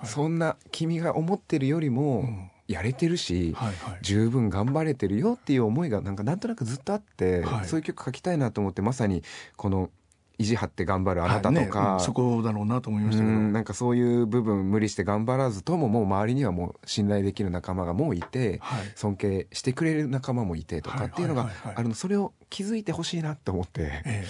[0.04, 2.50] そんな君が思ってるよりも、うん。
[2.68, 9.22] やれてるし、はいはい、十分頑張れてるよっていう思いがなんかなんとなくずっとあって、はい、そういう曲書きたいなと思ってまさに
[9.56, 9.90] この
[10.38, 13.36] 意地張って頑張るあなたとか、はいね、そこだろうなと思いましたけど。
[13.36, 24.24] なんかそういう部分無理して頑張らずとももう周りにはもう信頼できる仲間がもういて、はい、尊敬してくれる仲間もいてとかっていうのがあるのそれを気づいてほしいなと思って、ええ、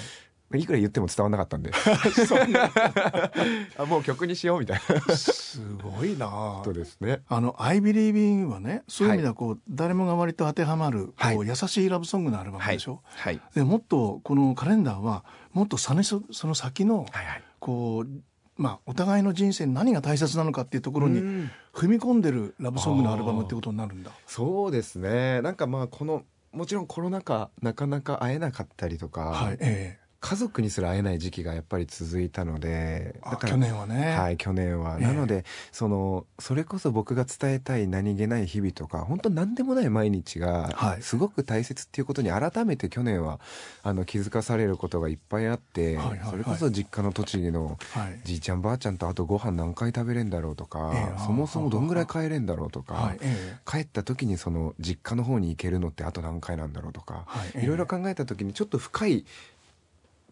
[0.57, 1.71] いくら言っても伝わらなかったんで。
[3.77, 5.17] あもう曲にしようみたいな。
[5.17, 6.63] すごいな。
[6.65, 7.21] とですね。
[7.29, 18.09] あの「I Believe in」はねそういう意味ではこう、はい、誰もが割と当てはまるこう、優しいラブソングのアルバムでしょ、はい、でもっとこのカレンダーはもっとそのその先の、はいはい、こう
[18.59, 21.21] まあ、お互いの人生に何が大切なのかっていうところに
[21.73, 24.11] 踏み込んでるラブソングのアルバムってことになるんだ。
[24.27, 25.41] そうですね。
[25.43, 34.17] なんかまあこのもちろんコロナ禍なかなか会えなかったりとか、はいええ、家族にすら会えない時期がやっぱり続いたのでだから去年はね。
[34.17, 43.39] はい去年は、えー、なのでそのそれこそ僕が伝えたい何気ない日々とか本当何でもない毎日がすごく大切っていうことに改めて去年は
[43.83, 47.79] あの気づかされることがいっぱいあって、はいはいはい、それこそ実家の栃木の
[48.25, 53.19] じいちゃんばあちゃんとあとご飯何回食べれんだろうとか、えー、そもそもどんぐらい帰れんだろうとか、はい。
[53.21, 59.25] えー、帰った時にその実家の方に行けるのってあと何回なんだろうとか、はい、いろいろ考えた時にちょっと深い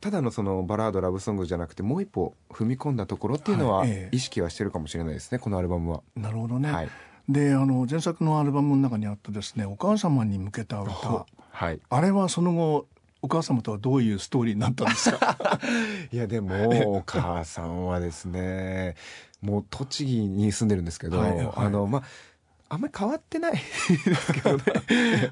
[0.01, 6.03] ただのそのバラードラブソングじゃなくてもう一歩踏み込んだところっていうのは意識はしてるかもしれないですね、はい、このアルバムは。
[6.15, 6.89] なるほどね、はい、
[7.29, 12.87] であの前作のアルバムの中にあったですねお母様に向けた歌、はい、あれはその後
[13.23, 15.37] お母様とはどういうストーリーになったんですか？
[16.13, 18.95] いやでもお母さんはですね
[19.41, 22.03] もう栃木に住んでるんですけど、はいはい、あのまあ
[22.69, 24.63] あんまり変わってないですけどね。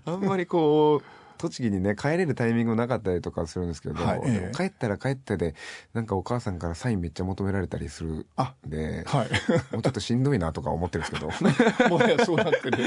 [0.07, 5.55] あんまりこう栃木にね帰れるタイミングなかったりとかするんですけど、はいえ帰ったら帰ったで
[5.93, 8.27] なんかお母さんからサインめっちゃ求められたりするん
[8.67, 9.29] で、はい、
[9.73, 11.29] もうちょっとしんどいなとか思ってるんですけど。
[11.91, 12.85] もはやそうなってる。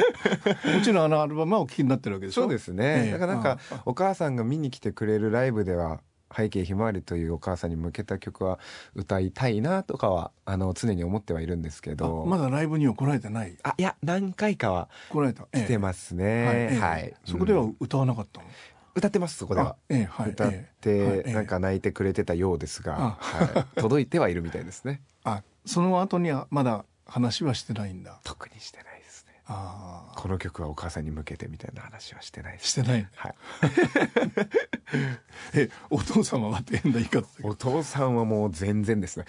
[0.76, 2.44] もちろんあのアルバムはお聴きになってるわけでしょ？
[2.44, 6.02] そうですね、えだからなんかお母さんが見に来てくれるライブでは
[6.36, 8.60] 背景ひまわりというお母さんに向けた曲は
[8.96, 12.26] 歌いたいなとかはあの常に思ってはいるんですけど。
[12.26, 13.58] まだライブには来られてない？
[13.64, 15.48] あいや何回かは来られた？
[15.54, 18.48] 来てますね、ええ、はい、そこでは歌わなかったの、
[18.96, 25.02] 歌ってますそこでは、ええはい、歌って、なんか泣いてくれてたようですが、はい、届いてはいるみたいですね。
[25.24, 28.20] あその後にはまだ話はしてないんだ。
[28.24, 28.97] 特にしてない
[29.48, 33.08] この曲はお母さんに向けてみたいな話はしてないです、してない。
[33.16, 33.36] はい。
[35.54, 39.26] えお父様はって変な言い方お父さんはもう全然ですね。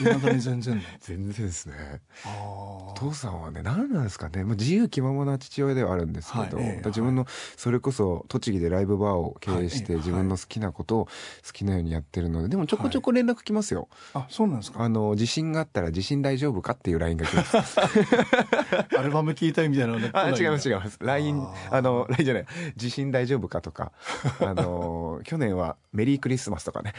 [0.00, 2.00] いまだに全然 全然ですね。
[2.26, 11.12] お父さんはね何なんですかね、まあ、自由気ままな父親ではあるんですけど、はいえー、自分のそれこそ栃木でライブバーを経営して、自分の好きなことを好
[11.52, 14.82] きなようにやってるのででもちょこちょこ連絡来ますよ、はい、あそうなんですか？
[14.82, 17.78] あの地震があったら地震大丈夫かっていう LINE が来ます。
[18.98, 20.98] アルバム聞いたいみたいなねあ違います違います。
[21.00, 22.46] LINE あの LINE じゃない。
[22.76, 23.92] 地震大丈夫かとか。
[24.40, 26.94] あの去年はメリークリスマスとかね。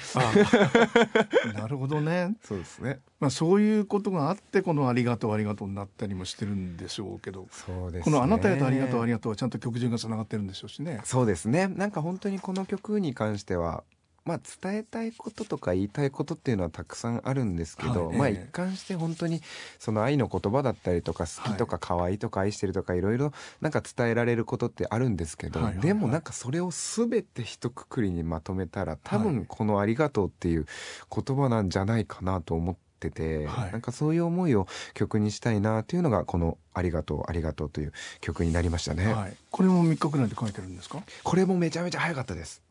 [1.54, 2.36] なるほどね。
[2.44, 3.00] そうですね。
[3.20, 7.48] まあそういうことがあってこのありがとうありがとうになったりもしてるんでしょうけど。
[7.52, 11.02] そうです、ね、このあなたへとありがとうありがとうはちゃんと曲順がつながってるんでしょうしね。
[11.04, 11.68] そうですね。
[11.68, 13.84] なんか本当にこの曲に関しては
[14.24, 19.42] まあ、伝えたいこととか言いたいことっていうのはたくさんあるんですけど、はい、まあ一貫して本当に
[19.80, 23.32] その愛の言葉だったりとか好きとか可愛いとか愛してるとかいろいろ
[23.62, 30.68] なんか伝えられることってあるんですけど、はいはいはい、でもなんかそれを全て一括りにまとめたら多分この「ありがとう」っていう
[31.14, 32.91] 言葉なんじゃないかなと思って。
[33.08, 41.02] ってて、はい、なんかそういう思いを曲にしたいなっていうのがこの「ありがとうありがとう」という曲になりましたね、はい、これも3日くらいで書いてるんですか？
[41.24, 42.62] これもめちゃめちゃ早かったです。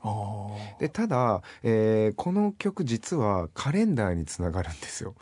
[0.78, 5.14] でただ、えー、この曲実はカレンダーにつながるんですよ。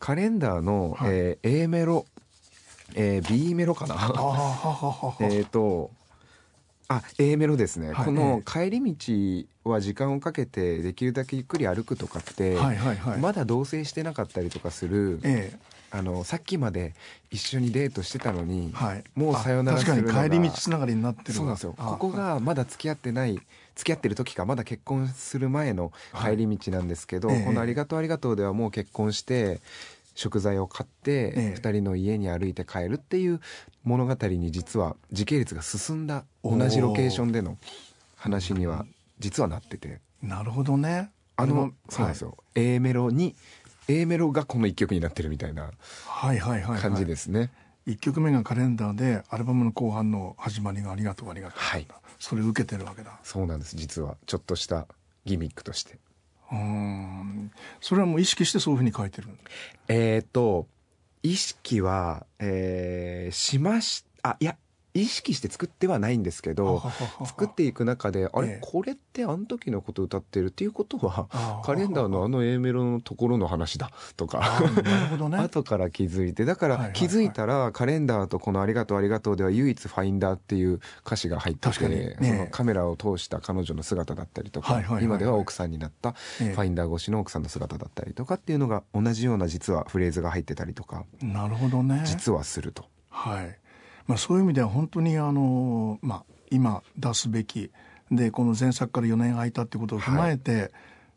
[0.00, 2.04] カレンダーの、はい、えー、A メロ
[2.94, 3.96] えー、B メロかな？
[5.20, 5.90] えっと
[6.96, 15.58] あ A メロですね、はい、この帰り道は時間をかけてできるだけゆっくり歩くとかって、はいはいはい、まだ同棲してなかったりとかする、ええ、
[15.90, 16.94] あのさっきまで
[17.30, 21.74] 一緒にデートしてたのに、はい、もうさよならするのが確かに帰り道つながりになってるそうなんですよ。
[21.76, 23.40] ここがまだ付き合ってない
[23.74, 29.60] 付き合ってる時かまだ結婚する前の帰り道なんですけど、はい、この「ありがとうありがとう」ではもう結婚して
[30.14, 33.40] 食材を買って2人の家に歩いて帰るっていう
[33.84, 37.56] 物語に実は時系列が進んだ同じロケーションでの
[38.16, 38.86] 話には
[39.18, 40.00] 実はなってて。
[40.22, 41.10] なるほどね。
[41.36, 43.34] あのそうなんですよ、はい、A メロに
[43.88, 45.70] A メロがこの1曲になってるみたいな
[46.80, 47.48] 感じですね、はい
[47.86, 47.96] はい。
[47.96, 51.86] 1曲目がカレンダーでアルバムの後半の始まりが「ありがとうありがとう」はい、
[52.18, 53.18] それ受けてるわけだ。
[53.24, 53.74] そうなんです。
[53.76, 54.86] 実はちょっとした
[55.24, 55.98] ギミックとして
[56.52, 57.50] うん。
[57.80, 59.28] それはもう意識してそういうふうに書いてる
[59.88, 60.66] えっ、と
[61.22, 64.56] 意識は、えー、しましあいや
[64.94, 66.82] 意識して作ってはないんですけど
[67.24, 74.42] 作っていく中であれ、ええ、これってあの時のこと歌ってるっていうことはカレンダーのあの A メロのところの話だとか。
[75.42, 76.44] 後から気づいて。
[76.44, 92.02] だから気づいたらカレンダーとこの「ありがとうありがとう」では唯一「ファインダー」っていう歌詞が入ってて、ね、そのカメラを通した彼女の姿だったりとか今では奥さんになったファインダー越しの奥さんの姿だったりとかっていうのが同じような実はフレーズが入ってたりとかなるほどね。
[92.04, 92.84] 実はすると。
[93.08, 93.61] はい
[94.12, 97.70] まあ、そういう意味では本当にあの、まあ、今出すべき
[98.10, 100.70] でこの前作から4年空いたってことを踏まえて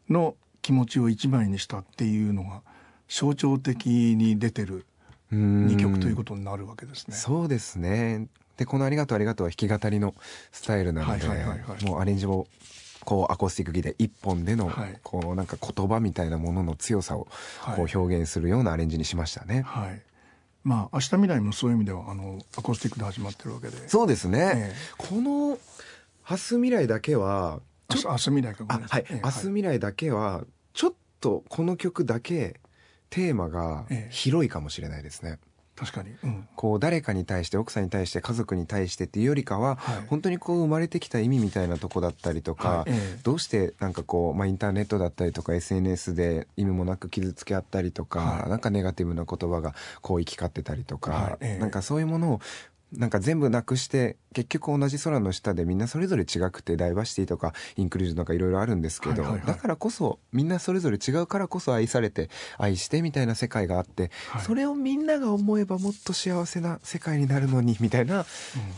[0.09, 2.61] の気持ちを一枚にしたっていうのが
[3.09, 4.85] 象徴的に出てる
[5.29, 7.17] 2曲ということになるわけですね。
[7.17, 8.29] そうですね。
[8.55, 10.15] でこの「ありがとうありがとう」は弾き語りの
[10.53, 11.27] スタイルなので、
[11.85, 12.47] もうアレンジも
[13.03, 14.71] こうアコースティックギター一本での、
[15.03, 17.27] こうなんか言葉みたいなものの強さを
[17.75, 19.63] こう表現するようなアレンジにしましたね。
[19.63, 20.01] はい
[20.65, 23.87] まあ明日未来もそういう意味ではあのアコースティックで始まってるわけで。
[23.87, 25.57] そうですね、えこの
[26.29, 32.59] 「明日未来」だけは明日未来かはい、明日未来だけはちょっとこの曲だけ
[33.11, 35.37] テーマが広いかもしれないですね、
[35.75, 51.57] 確かに、うん、こう誰かに対して奥さんに対して家族に対してっていうよりかは、はい、本当にこう生まれてきた意味みたいなとこだったりとか、はいえどうしてなんかこう、まあ、インターネットだったりとか SNS で意味もなく傷つけ合ったりとか、はい、なんかネガティブな言葉がこう行き交ってたりとか、はいえ。
[51.57, 52.41] なんかそういうものを
[52.97, 68.25] なんか全部なくして結局同じ空の下でみんなそれぞれ違くてダイバーシティとかインクルージョンとかいろいろあるんですけど、はいはいはい、だからこそみんなそれぞれ違うからこそ愛されて愛してみたいな世界があって、はい、それをみんなが思えばもっと幸せな世界になるのにみたいな、うん、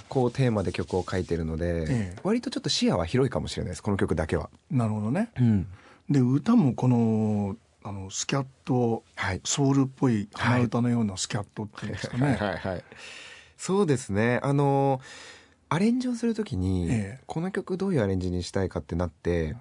[0.10, 4.50] こうテーマで曲を書いてるので、ええ、割とちょっと視野は広いかもしれないですこの曲だけは。
[4.72, 5.68] なるほどね、うん、
[6.10, 12.28] で歌もこのあのスキャット、はい、ソウルっぽい鼻歌のようなスキャットっていうんですかね。
[12.28, 12.84] はいはいはい
[13.58, 14.40] そうですね。
[14.44, 15.02] あの
[15.70, 19.56] アレンジをするときに、ええ、この曲どういうアレンジにしたいかってなって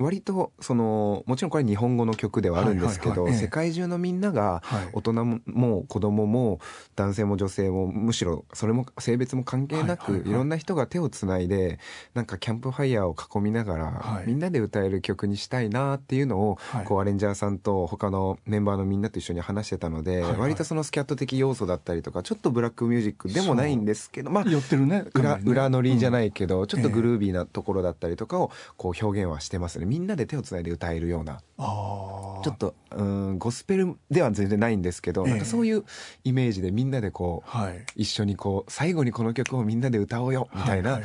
[0.00, 6.58] 割とそのもちろんこれ日本語の曲ではあるんですけど、世界中のみんなが大人も子供も
[6.96, 11.78] 男性も女性もむしろそれも性別も関係なく、いろんな人が手をつないで
[12.14, 29.89] なんかキャンプファイヤーを囲みながら、みんなで歌える曲にしたいなっていうのを、こうアレンジャーさんと他のメンバーのみんなと一緒に話してたので、割とそのスキャット的要素だったりとかちょっとブラックミュージックでもないんですけどまあ寄ってるね裏裏乗りじゃないけど、ちょっとグルービーなところだったりとかをこう表現はしてますね。
[29.90, 35.84] みんなで手をつないで歌えるようなちょっとうんゴスペルでは全然ないんですけど、えー、なんかそういう
[36.22, 41.00] イメージでみんなでこう、はい、一緒にこう最後にこの曲をみんなで歌おうよみたいな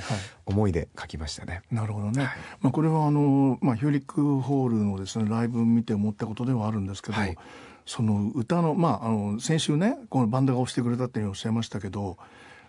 [0.45, 1.63] 思いで書きましたね。
[1.71, 7.35] なるほどね、はい、まあ、これはあの、まあ、ヒューリックホールのですねライブ見て思ったことではあるんですけど、はい、
[7.87, 12.17] その歌の,、まあ、あの先週ねこのバンドが押してくれたっておっしゃいましたけど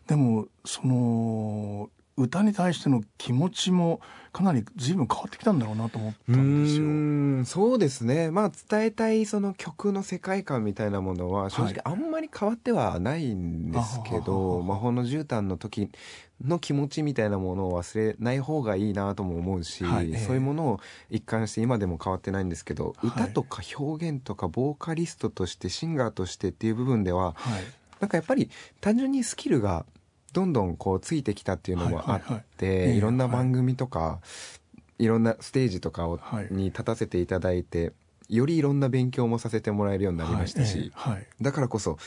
[0.06, 4.00] でもその歌に対しての気持ちも
[4.32, 6.84] かなり随分変わってきたんだろうなと思ったんですよ。
[6.84, 8.30] うんそうですね。
[8.30, 15.90] まあ伝えたいその曲の世界観みたいなものは正直あんまり変わってはないんですけど「魔法の絨毯」の時
[16.44, 27.64] の気持ちみたいなものを忘れない方がいいなとも思うし、はい、そういうものを一貫して今でも変わってないんですけど、はい、歌とか表現とかボーカリストとしてシンガーとしてっていう部分では、はい、
[28.00, 28.50] なんかやっぱり
[28.80, 29.86] 単純にスキルが
[30.36, 34.20] どんどんこうついてきたっていうのもあって、いろんな番組とか、
[34.98, 35.06] い。
[35.06, 36.20] ろんなステージとかを、
[36.50, 37.92] に立たせていただいて
[38.28, 40.92] よりいろんな勉強もさせてもらえるようになりましたし、
[41.40, 41.98] だからこそ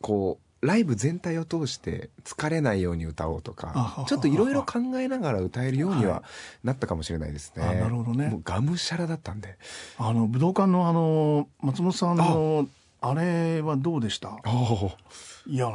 [0.00, 6.22] こうライブ全体を通して疲れないように歌おうとかちょっといろいろ考えながら歌えるようには
[6.62, 7.64] なったかもしれないですね。
[7.64, 8.28] なるほどね。
[8.28, 9.56] もうがむしゃらだったんで。
[9.98, 12.68] あの武道館のあの松本さんの
[13.00, 13.14] あ。
[13.14, 14.38] れはどうでした？
[15.46, 15.68] いや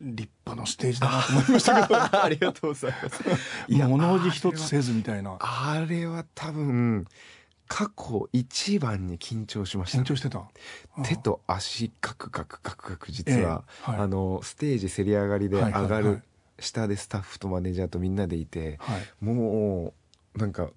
[0.00, 2.00] 立派なステージだなと思いましたけど。
[2.22, 3.22] ありがとうございます。
[3.68, 5.36] いや物おじ一つせずみたいな。
[5.40, 7.06] あれは多分
[7.68, 10.42] 過去一番に緊張しました、緊張してた？
[11.02, 16.22] 手と足カクカクカクカク実は、えーはい、あのステージせり上がりで上がる、
[16.58, 19.94] 下でスタッフとマネージャーとみんなでいて、はい、も
[20.36, 20.68] うなんか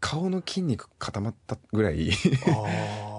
[0.00, 2.10] 顔の筋肉固まったぐらい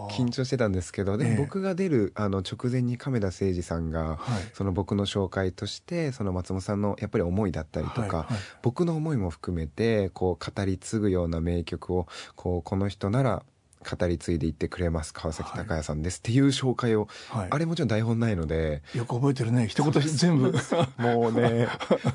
[0.07, 4.19] 緊張してたんですけどでも僕が出るあの直前に亀田誠治さんが、
[4.53, 8.27] その僕の紹介としてその松本さんのやっぱり思いだったりとか、
[8.61, 13.43] 僕の思いも含めてこう語り継ぐような名曲をこうこの人なら
[13.87, 18.83] 語り継いでいってくれます川崎隆也さんです、っていう紹介を、はい、あれもちろん台本ないので。
[18.93, 19.67] よく覚えてるね。
[19.67, 20.53] 一言全部。
[20.97, 21.67] もうね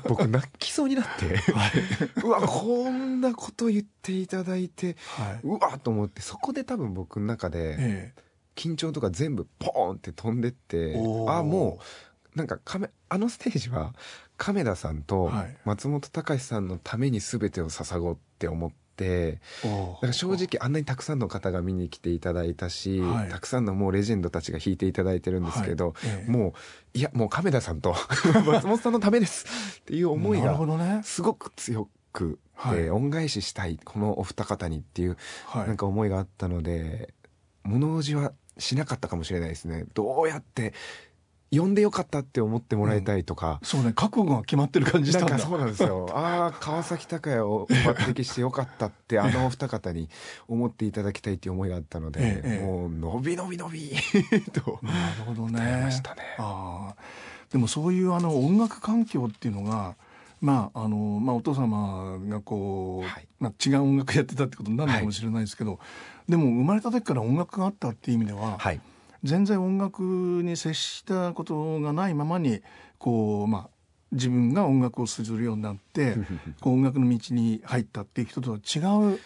[0.07, 1.71] 僕泣きそうになって、はい、
[2.23, 8.21] うわこんなこと言っていただいて、はい、うわと思ってそこで多分僕の中で、ええ、
[8.55, 10.95] 緊張とか全部ポーンって飛んでって
[11.27, 11.79] あも
[12.35, 12.59] うなんか
[13.09, 13.93] あのステージは
[14.37, 15.31] 亀田さんと
[15.65, 18.82] 松本隆さんのために全てを捧ごうって思って。
[19.63, 25.93] だから正直あんなにたくさんの方が見に来ていただいたし、はい、たくさんのもうレジェンドたちが弾いていただいてるんですけど、はい。
[26.05, 26.53] ええ、も
[26.95, 27.95] ういやもう亀田さんと
[28.45, 32.39] 松本さんのためですっていう思いがすごく強く
[32.71, 35.17] て、恩返ししたいこのお二方にっていう
[35.55, 37.13] なんか思いがあったので
[37.63, 39.85] 物おじはしなかったかもしれないですね。
[39.93, 40.73] どうやって
[41.55, 45.37] 呼んでよかったって思ってもらいたいとか、うん、そうね覚悟が決まってる感じしたんだ。
[45.37, 46.09] そうなんですよ。
[46.15, 50.09] ああ川崎隆也を抜擢してよかったってあのお二方に
[50.47, 53.91] 思っていただきたいっていう思いがあったので、ええ、もう伸び伸び伸び
[54.51, 54.79] と。
[54.81, 55.81] なるほどね。
[55.83, 56.21] ましたね。
[56.39, 56.95] あ
[57.51, 59.95] でもそういうあの音楽環境っていうのが
[60.41, 65.77] まああのまあ、お父様がこう、はい、まあ、違う音楽やってたってことになるのかもしれないですけど、は
[66.27, 68.81] い、でも生まれた時から音楽があったっていう意味では、はい
[69.23, 72.61] 全然音楽に接したことがないままに
[72.97, 73.69] こうまあ
[74.11, 76.15] 自分が音楽をするようになって
[76.61, 78.79] こう音楽の道に入ったっていう人とは違
[79.13, 79.19] う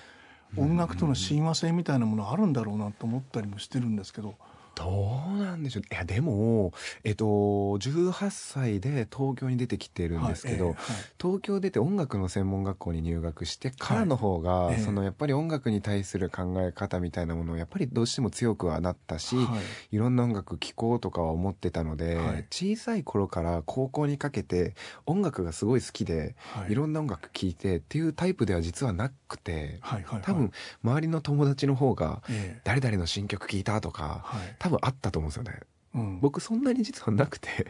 [0.56, 4.36] 音楽との親和性みたいなものあるんだろうなと思ったりもしてるんですけど。
[4.78, 5.84] どうなんでしょう。
[5.92, 6.72] いやでも、
[7.04, 19.58] えっと、18歳で東京に出てきてるんですけど、はいえーはい、東京出て音楽の専門学校に入学してからの方が、はいそのやっぱり音楽に対する考え方みたいなものをやっぱりどうしても強くはなったし、は
[19.92, 22.18] い、いろんな音楽聴こうとかは思ってたので、
[22.52, 26.36] 小さい頃から高校にかけて音楽がすごい好きで、
[26.70, 29.80] い、ろんな音楽聴いてっていうタイプでは実はなくて、
[30.22, 30.52] 多分
[30.84, 32.22] 周りの友達の方が、
[32.64, 34.26] 誰々の新曲聴いたとか、
[34.68, 35.60] 多分あったと思うんですよね、
[35.96, 37.68] うん、僕そんなに実はなくて、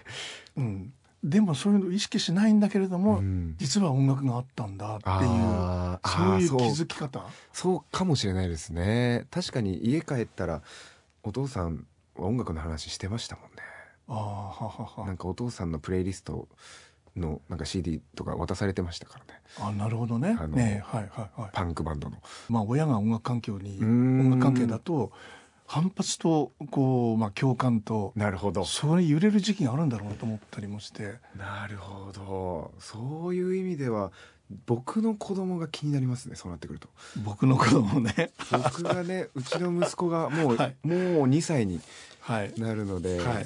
[0.56, 7.24] うん、でもそういうの意識しないんだけれども、うん、実は音楽があったんだっていうそういう気づき方？
[7.54, 7.92] そう。
[7.92, 9.28] かもしれないですね。
[9.30, 10.62] 確かに家帰ったら
[11.24, 13.50] お父さん音楽の話してましたもんね。
[14.08, 15.06] あははは。
[15.06, 16.48] なんかお父さんのプレイリスト
[17.16, 19.42] のなんか CD とか渡されてましたからね。
[19.60, 20.36] あなるほどね。
[20.48, 21.50] ねはいはいはい。
[21.54, 22.18] パンクバンドの。
[22.50, 25.12] まあ親が音楽環境に音楽関係だと
[25.68, 28.64] 反発とこう、まあ、共感となるほど。
[28.64, 31.16] それ揺れる時期があるんだろうなと思ったりもして。
[31.38, 32.72] なるほど。
[32.80, 34.12] そういう意味では
[34.66, 36.88] 僕の子供が気になりますねそうなってくると。
[37.24, 38.32] 僕の子供ね。
[38.50, 41.82] 僕がね うちの息子がもう、はい、もう2歳に
[42.58, 43.46] なるので、はい、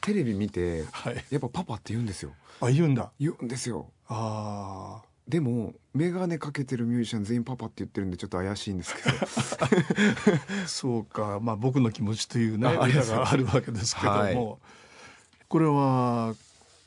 [0.00, 2.30] テレビ見て、はい、やっぱパパって言うんですよ。
[2.60, 3.10] あ言うんだ。
[3.18, 3.90] 言うんですよ。
[4.06, 10.06] ああでも眼鏡かけてるミュージシャン全員パパって言ってるんでちょっと怪しいんですけど。
[10.66, 11.38] そうか。
[11.40, 14.36] まあ僕の気持ちというねありがあるわけですけども、はい、
[15.48, 16.34] これは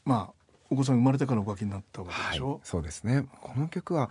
[0.06, 0.34] まあ
[0.69, 3.25] お子さん生まれてからお書きになったわけでしょ、はい、そうですね。
[3.41, 4.10] この曲は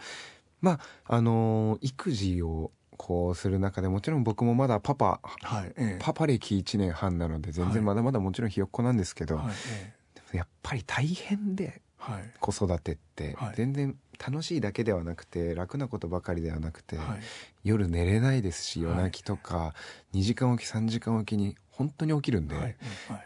[0.62, 9.94] まああのー、育児をこうする中でもちろん僕もまだパパ、はいええ、パパ歴1年半なので全然まだまだもちろんひよっこなんですけど、はいえ
[10.34, 17.20] え、やっぱり大変ではい、子育てって、全然楽しいだけではなくて楽なことばかりではなくて、はい、
[17.64, 19.74] 夜寝れないですし夜泣きとか、は
[20.14, 22.76] い、2時間おき3時間おきに本当に起きるんではい、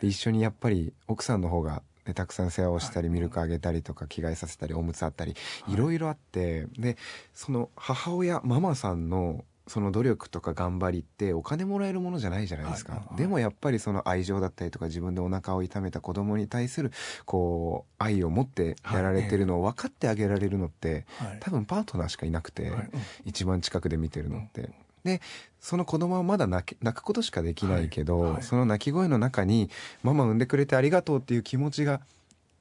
[0.01, 5.34] で一緒にやっぱり奥さんの方が、ね、たくさん世話をしたり、ミルクあげたりとか着替えさせたりおむつあったり、
[5.68, 6.97] いろいろあってで
[7.34, 16.93] その母親ママさんのその努力とか頑張りってお金もらえるものじゃないじゃないですか、はいはい、でもやっぱりその愛情だったりとか自分でお腹を痛めた子供に対する
[17.25, 22.91] こう愛を持ってやられてるのを分かってあげられるのって、はい、多分パートナーしかいなくて、はい、
[23.25, 24.71] 一番近くで見てるのって。
[25.05, 25.21] で
[25.61, 29.71] その子供はまだ泣くことしかできないけど、はいはい、その泣き声の中に
[30.03, 32.01] 「ママ産んでくれてありがとう」っていう気持ちが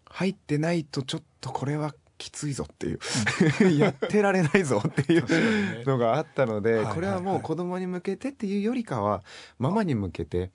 [0.05, 2.99] 入ってないとちょっとこれはきついぞっていう。
[3.77, 9.23] やってられないぞっていうのがあったので、これはもう子供に向けてっていうよりかは
[9.59, 10.51] ママに向けて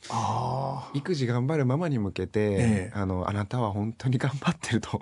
[0.95, 5.01] 育児頑張るママに向けて、あのあなたは本当に頑張ってると。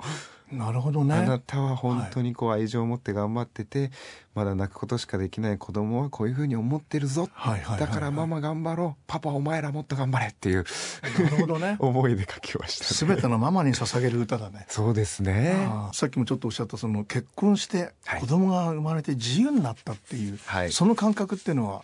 [0.50, 1.14] なるほどね。
[1.14, 3.90] あなたは本当にこう愛情を持って頑張ってて、はい、
[4.34, 9.02] まだ泣くことしかできない子供はこういうふうに思ってるぞ、はいはい、だからママ頑張ろう。
[9.06, 10.64] パパお前らもっと頑張れっていう
[11.22, 11.76] なるほどね。
[11.80, 14.64] 思いで書きました、ね、全てのママに捧げる歌だね。
[14.68, 15.68] そうですね。
[15.92, 21.82] さっきもちょっとおっしゃったその結婚して子供が生まれて自由になったっていう、はい、その感覚っていうのは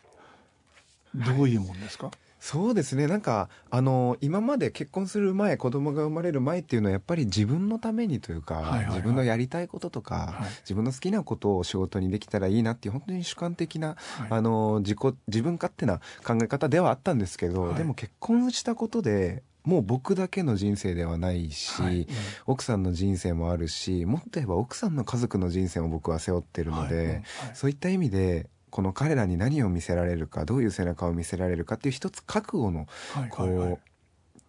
[1.14, 3.06] どういうもんですか、はいそうですね。
[3.06, 13.96] なんかあの今まで結婚する前子供が生まれる前っていうのはやっぱり自分のためにというか、はいはいはい、自分のやりたいこととか、はい、自分の好きなことを仕事にできたらいいなっていう本当に主観的な、はい、
[14.28, 22.06] あの自己自分勝手な考え方ではあったんですけど、はい、でも結婚したことでもう僕だけの人生ではないし、はい、
[22.44, 27.06] 奥さんの人生もあるしもっと言えば奥さんの家族の人生も僕は背負ってるので、はい。
[27.06, 27.22] はい、
[27.54, 32.88] そういった意味でこの彼らに何を見せられるかどういう背中を見せられるかっていう一つ覚悟の
[33.30, 33.70] こう、はいはい。
[33.70, 33.78] はい、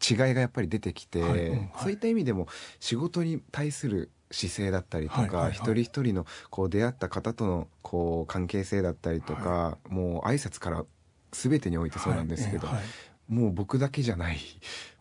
[0.01, 2.47] 違いがやっぱり出てきて、はいうんはい、そういった意味でも
[2.79, 10.83] 仕事に対する姿勢だったりとか、はいはいはい、一人一人のこう出会った方とのこう関係性だったりとか、はい、もう挨拶から
[11.31, 12.85] 全てにおいてそうなんですけど、はいはい、
[13.31, 14.39] もう僕だけじゃない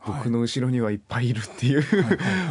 [0.06, 1.84] 僕の後ろにはいっぱいいるっていう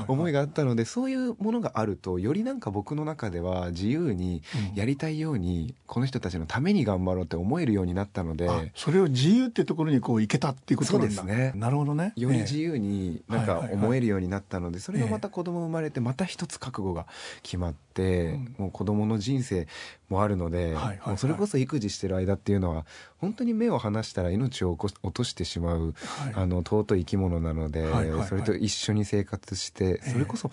[0.08, 4.42] 思いがあったのでそういうものがあるとよりなんか僕の中では自由に
[4.76, 11.54] やりたいように、この人たちのために頑張ろうって思えるようになったのでそれを自由ってところにこういけたっていうことなんですね。
[11.56, 12.14] なるほどね。
[12.16, 17.06] より自由になんか思えるようになったのでそれがまた子供生まれてまた一つ覚悟が
[17.42, 19.68] 決まって、もう子供の人生
[20.10, 20.76] もあるので、
[21.06, 22.86] もうそれこそ育児してる間っていうのは
[23.18, 25.94] 本当に目を離したら命を落としてしまう、
[26.34, 27.86] あの尊い生き物なので、
[28.28, 30.50] それと一緒に生活して、それこそ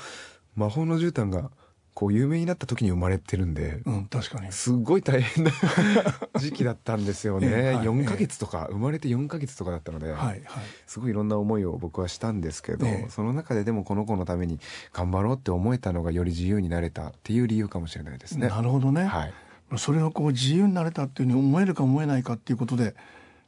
[0.55, 1.51] 魔法の絨毯が
[1.95, 4.51] こう有名になった時に生まれてるんで、うん、確かに。
[4.53, 5.51] すごい大変な
[6.39, 10.43] 時期だったんですよね、えーはい、4か月とか、えー、生まれて4か月とかだったので、はいはい、
[10.87, 14.61] すごいいろんな思いを僕はしたんですけど、えー、その中ででもこの子のために
[14.93, 18.49] 頑張ろうって思えたのがより自由になれたっていう理由かもしれないですね。
[18.49, 19.33] なるほどね、はい、
[19.77, 22.95] それがこう自由になれたっていうふうに思えるか思えないかっていうことで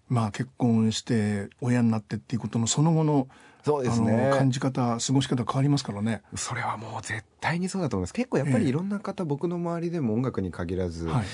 [0.09, 3.29] まあ結婚して親になってっていうことのその後の
[3.65, 4.31] そうですね。
[4.37, 6.23] 感じ方過ごし方変わりますからね。
[6.35, 8.13] それはもう絶対にそうだと思います。
[8.13, 11.27] 結構やっぱりいろんな方、えー、僕の周りでも音楽に限らず、はいはい。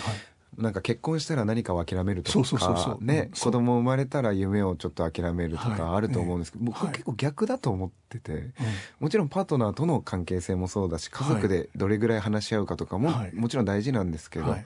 [0.59, 8.51] なんか結婚したら何かを諦めるとかね子供生まれたら夢をちょっと諦めるとかあると思うんですけど、僕結構逆だと思ってて、
[8.99, 14.57] もちろんパートナーとの関係性もそうだし家族でどれぐらい話し合うかとかも、もちろん大事なんですけど、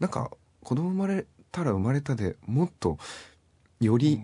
[0.00, 0.30] なんか
[0.62, 2.96] 子供生まれたら生まれたでもっと
[3.84, 4.22] より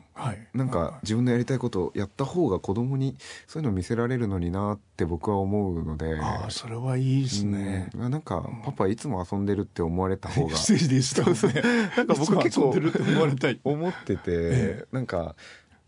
[0.52, 6.18] なんか自分のやりたいことをやった方が子供にそういうのを見せられるのになって僕は思うので。
[6.20, 11.22] ああそれはいいですね、うん、なんかパパいつも遊んでるって思われた方が失礼でした。
[11.22, 11.62] ね
[11.96, 12.70] なんか僕結構
[13.64, 15.36] 思ってて、ええ、なんか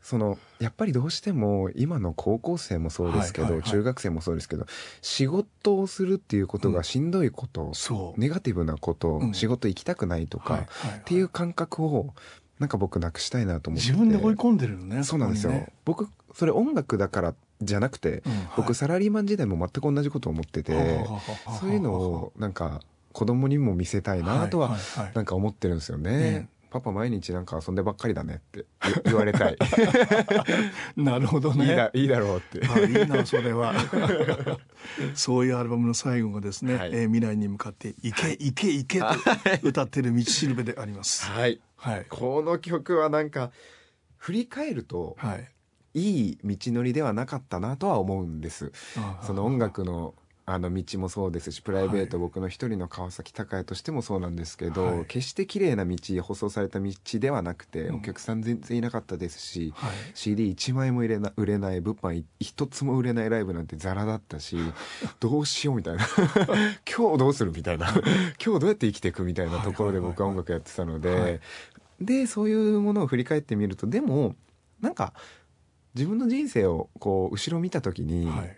[0.03, 4.67] そのやっぱりどうしても今の高校生もそうですけど、中学生もそうですけど
[5.01, 8.19] 仕事をするっていうことがしんどいこと、う。
[8.19, 10.67] ん、ネガティブなこと、うん、仕事行きたくないとか、
[10.99, 12.15] っていう感覚を
[12.63, 13.89] なんか僕なくしたいなと思って。
[13.89, 21.05] 自分で追い込んでるのねそうなんですよ、ね、僕それ音楽だからじゃなくて、うんはい、僕サラリーマン時代も全く同じことを思ってて
[21.61, 22.81] そういうのをなんか
[23.13, 24.77] 子供にも見せたいなとは
[25.15, 28.65] なんか思ってるんですよね、パパ毎日なんか遊んでばっかりだねって
[29.05, 29.59] 言われたい。
[30.97, 31.67] なるほどね。
[31.67, 32.67] いいだいいだろうって。
[32.67, 33.75] あいいなそれは。
[35.15, 39.07] そういうアルバムの最後がですね、はい、えー、未来に向かって「行け行け行け」と
[39.63, 41.27] 歌ってる道しるべであります。
[41.27, 41.61] はい。
[41.77, 43.51] はい、この曲はなんか
[44.17, 45.51] 振り返ると、はい、
[45.95, 48.73] いい道のりではなかったなとは思うんです。
[49.21, 50.15] その音楽の
[50.45, 64.57] あの道もそうですしプライベート、僕の一人の川崎隆也としてもそうなんですけど、はい、決して綺麗な道舗装された道ではなくて、お客さん全然いなかったですし、はい、CD1 枚も売れな売れない物販一つも売れないライブなんてザラだったし
[65.21, 66.07] どうしようみたいな。
[66.91, 67.89] 今日どうするみたいな。
[68.45, 71.41] 今日どうやって生きていくみたいなところで僕は音楽やってたので、
[72.01, 74.35] でそういうものを振り返ってみるとでも
[74.81, 75.15] なんか
[75.95, 78.57] 自分の人生をこう後ろ見た時に、はい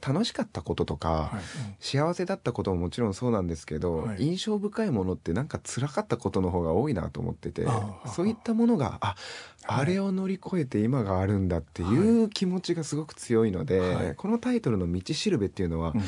[0.00, 1.36] 楽しかったこととか、はい。
[1.36, 1.42] うん、
[1.80, 7.66] 幸せだったことももちろんそうなんですけど、はい、印象深いものってなんか辛かったことの方が多いなと思ってて
[8.14, 9.14] そういったものがあ
[9.66, 16.02] あれを乗り越えて今があるんだっていう気持ちがすごく強いので、はい、このタイトルの「道しるべ」っていうのは、うん、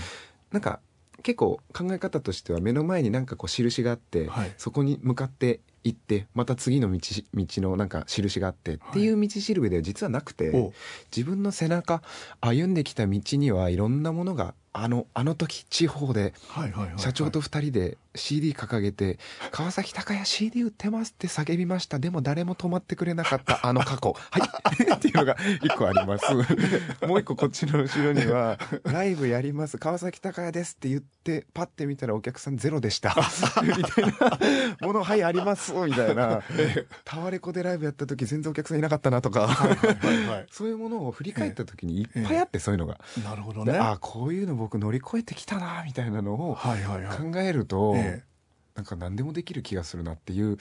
[0.51, 0.81] なんか
[1.23, 6.99] 結構考え方としては目の前になんかこう印があって、はい、そこに向かって行ってまた次の道
[7.35, 10.73] 道のなんか印があって、っていう道しるべでは実はなくて
[11.15, 12.03] 自分の背中
[12.41, 16.33] 歩んできた道にはいろんなものがあのあの時地方で
[16.97, 19.19] 社長と2人で CD 掲げて
[19.51, 21.99] 「川崎隆也 CD 売ってます」って叫びました。
[21.99, 24.15] でも誰も止まってくれなかったあの過去。
[24.31, 24.43] はい。
[24.95, 26.33] っていうのが1個あります。
[27.07, 33.15] もう1個こっちの後ろには「ライブやります川崎隆也です」って言ってパッて見たらお客さんゼロでした。
[33.63, 34.05] みたい
[34.81, 34.87] な。
[34.87, 35.73] ものはいあります。
[35.73, 36.43] みたいな。
[37.05, 39.49] タワレコでライブやった時全然お客さんいなかったなとか。
[40.51, 42.99] そういうものを振り返った時にいっぱいあってそういうのが。
[43.25, 43.77] なるほどね。
[43.79, 47.95] あこういうの僕乗り越えてきたなみたいなのを考えると、
[48.75, 50.59] なんか何でもできる気がするなっていう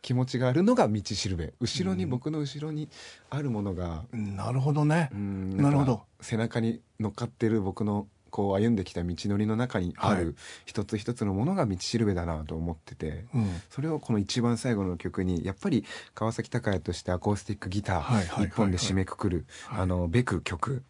[0.00, 1.54] 気持ちがあるのが道しるべ。
[1.60, 2.88] 後ろに、僕の後ろに
[3.30, 5.10] あるものが、なるほどね。
[5.12, 6.02] なるほど。
[6.20, 10.36] 背中に乗っかってる僕のこう歩んできた道のりの中にある
[10.66, 15.84] 一つ一つのものが道しるべだなと思ってて、はい、それをこの一番最後の曲にやっぱり
[16.14, 20.82] 川崎隆也としてアコースティックギター一本で締めくくる、あのべく曲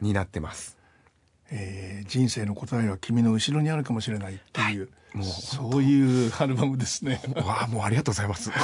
[0.00, 0.79] になってます。
[1.50, 7.20] えー、人生の答えは君の後ろにあるかもしれないっていう、はい、もうそういうアルバムですね。
[7.34, 8.50] わあもうありがとうございます。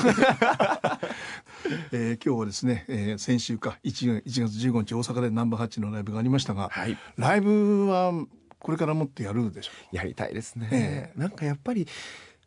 [1.92, 8.12] えー、今日はですね、えー、先週か 1, 1月15日大阪でナンバーハッチのライブがありましたが、はい、ライブは
[8.60, 11.86] これからもってやるでしょうやりたいですね、えー、なんかやっぱり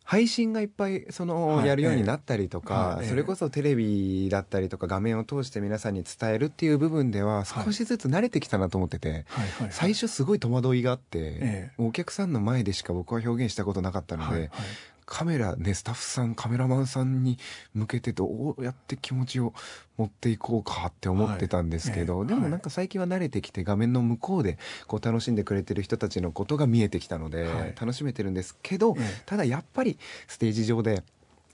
[0.09, 9.27] 配信がいっぱいそのやるようになったりとか、それこそテレビだったりとか画面を通して皆さんに伝えるっていう部分では少しずつ慣れてきたなと思ってて、
[9.69, 14.49] 最初すごい戸惑いがあって、お客さんの前でしか僕は表現したことなかったので、
[15.09, 17.39] カメラねスタッフさんカメラマンさんに
[17.73, 19.55] 向けてどうやって気持ちを
[19.97, 28.95] 持っていこうかって思ってたんですけど、はい、でもなんか最近は慣れてきて画面の向こうでこう楽しんでくれてる人たちのことが見えてきたので、楽しめてるんですけど、
[29.25, 29.97] ただやっぱり
[30.27, 31.03] ステージ上で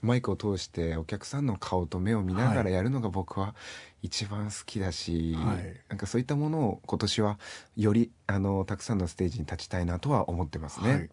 [0.02, 3.54] マイクを通してお客さんの顔と目を見ながらやるのが僕は
[4.02, 7.38] 一番好きだし、はい、なんかそういったものを今年は
[7.76, 10.90] よりあのたくさんのステージに立ちたいなとは思ってますね。
[10.90, 11.10] はい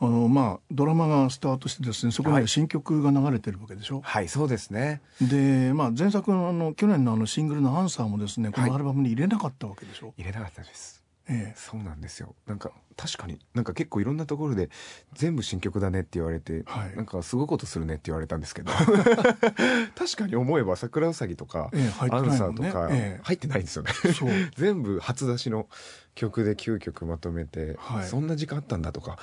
[0.00, 3.96] あのまあドラマがスタートしてですねそこに新曲が流れてるわけでしょ？
[3.96, 5.00] はい、はい、そうですね。
[5.20, 11.04] でまあ前作のあの去年のあのシングルの「アンサー」もですねこのアルバムに入れなかったわけでしょ、はい、入れなかったです。
[11.28, 11.54] ええ。
[11.56, 12.34] そうなんですよ。
[12.46, 14.70] なんか確かになんか結構いろんなところで
[15.12, 18.72] 全部新曲だねって言われて、はい、なんかすごいことするねって言われたんですけど。
[19.94, 22.88] 確かに思えば桜うさぎとか、ええね、アンサーとか
[23.22, 23.92] 入ってないんですよね、
[24.58, 25.68] 全部初出しの
[26.16, 29.18] 曲で9曲まとめて、はい、そんな時間あったんだとか。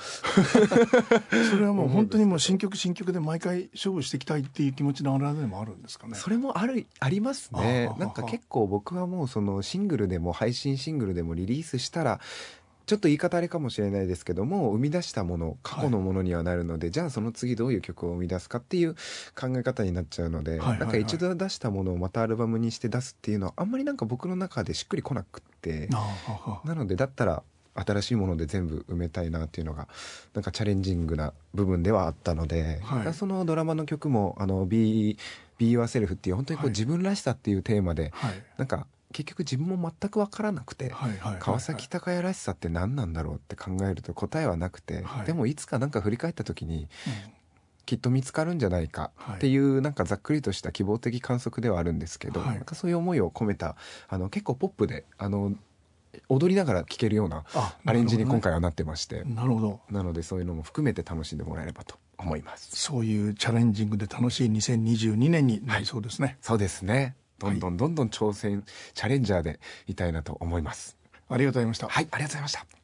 [1.50, 6.14] それはもう本当にもう新曲新曲で毎回勝負していきたいっていう気持ちの表れでもあるんですかね。
[6.14, 7.94] それもあるありますね。
[7.98, 12.20] なんか結構僕はもうそのシングルでも配信シングルでもリリースしたら
[12.86, 18.94] ちょっと言い方あれかもしれないですけども生み出したもの過去のものにはなるので、はい、じゃあその次どういう曲を生み出すかっていう
[19.34, 25.88] 考え方になっちゃうので、はいなんか一度出したものをまたアルバムにして出すっていうのはあんまりなんか僕の中でしっくりこなくって
[26.64, 27.42] なのでだったら
[27.74, 29.88] 新しいもので全部埋めたいなっていうのが
[30.34, 35.18] なんかチャレンジングな部分ではあったので、はい、そのドラマの曲も「あの Be,
[35.58, 38.86] Be Yourself」っていう本当にこう自分らしさっていうテーマで、はい、なんか
[39.16, 40.92] 結局自分も全く分からなくて、
[41.38, 46.88] 川崎隆也らしさって何なんだろうって考えると答えはなくて、はい、でもいつかなんか振り返った時に、うん、
[47.86, 53.76] きっと見つかるんじゃないかっていう、なんかざっくりとした希望的観測ではあるんですけど、はい、なんかそういう思いを込めた
[54.10, 55.54] あの結構ポップであの
[56.28, 57.44] 踊りながら聴けるような
[57.86, 59.80] アレンジに今回はなってましてなるほど。
[59.90, 62.76] なのでそういうのも含めて楽しんでもらえればと思います。
[62.76, 68.64] そういうチャレンジングで楽しい2022年になりそうですね、はい、そうですねどんどんどんどん挑戦、
[68.94, 70.96] チャレンジャーでいたいなと思います。
[71.28, 71.88] ありがとうございました。
[71.88, 72.75] はい、ありがとうございました。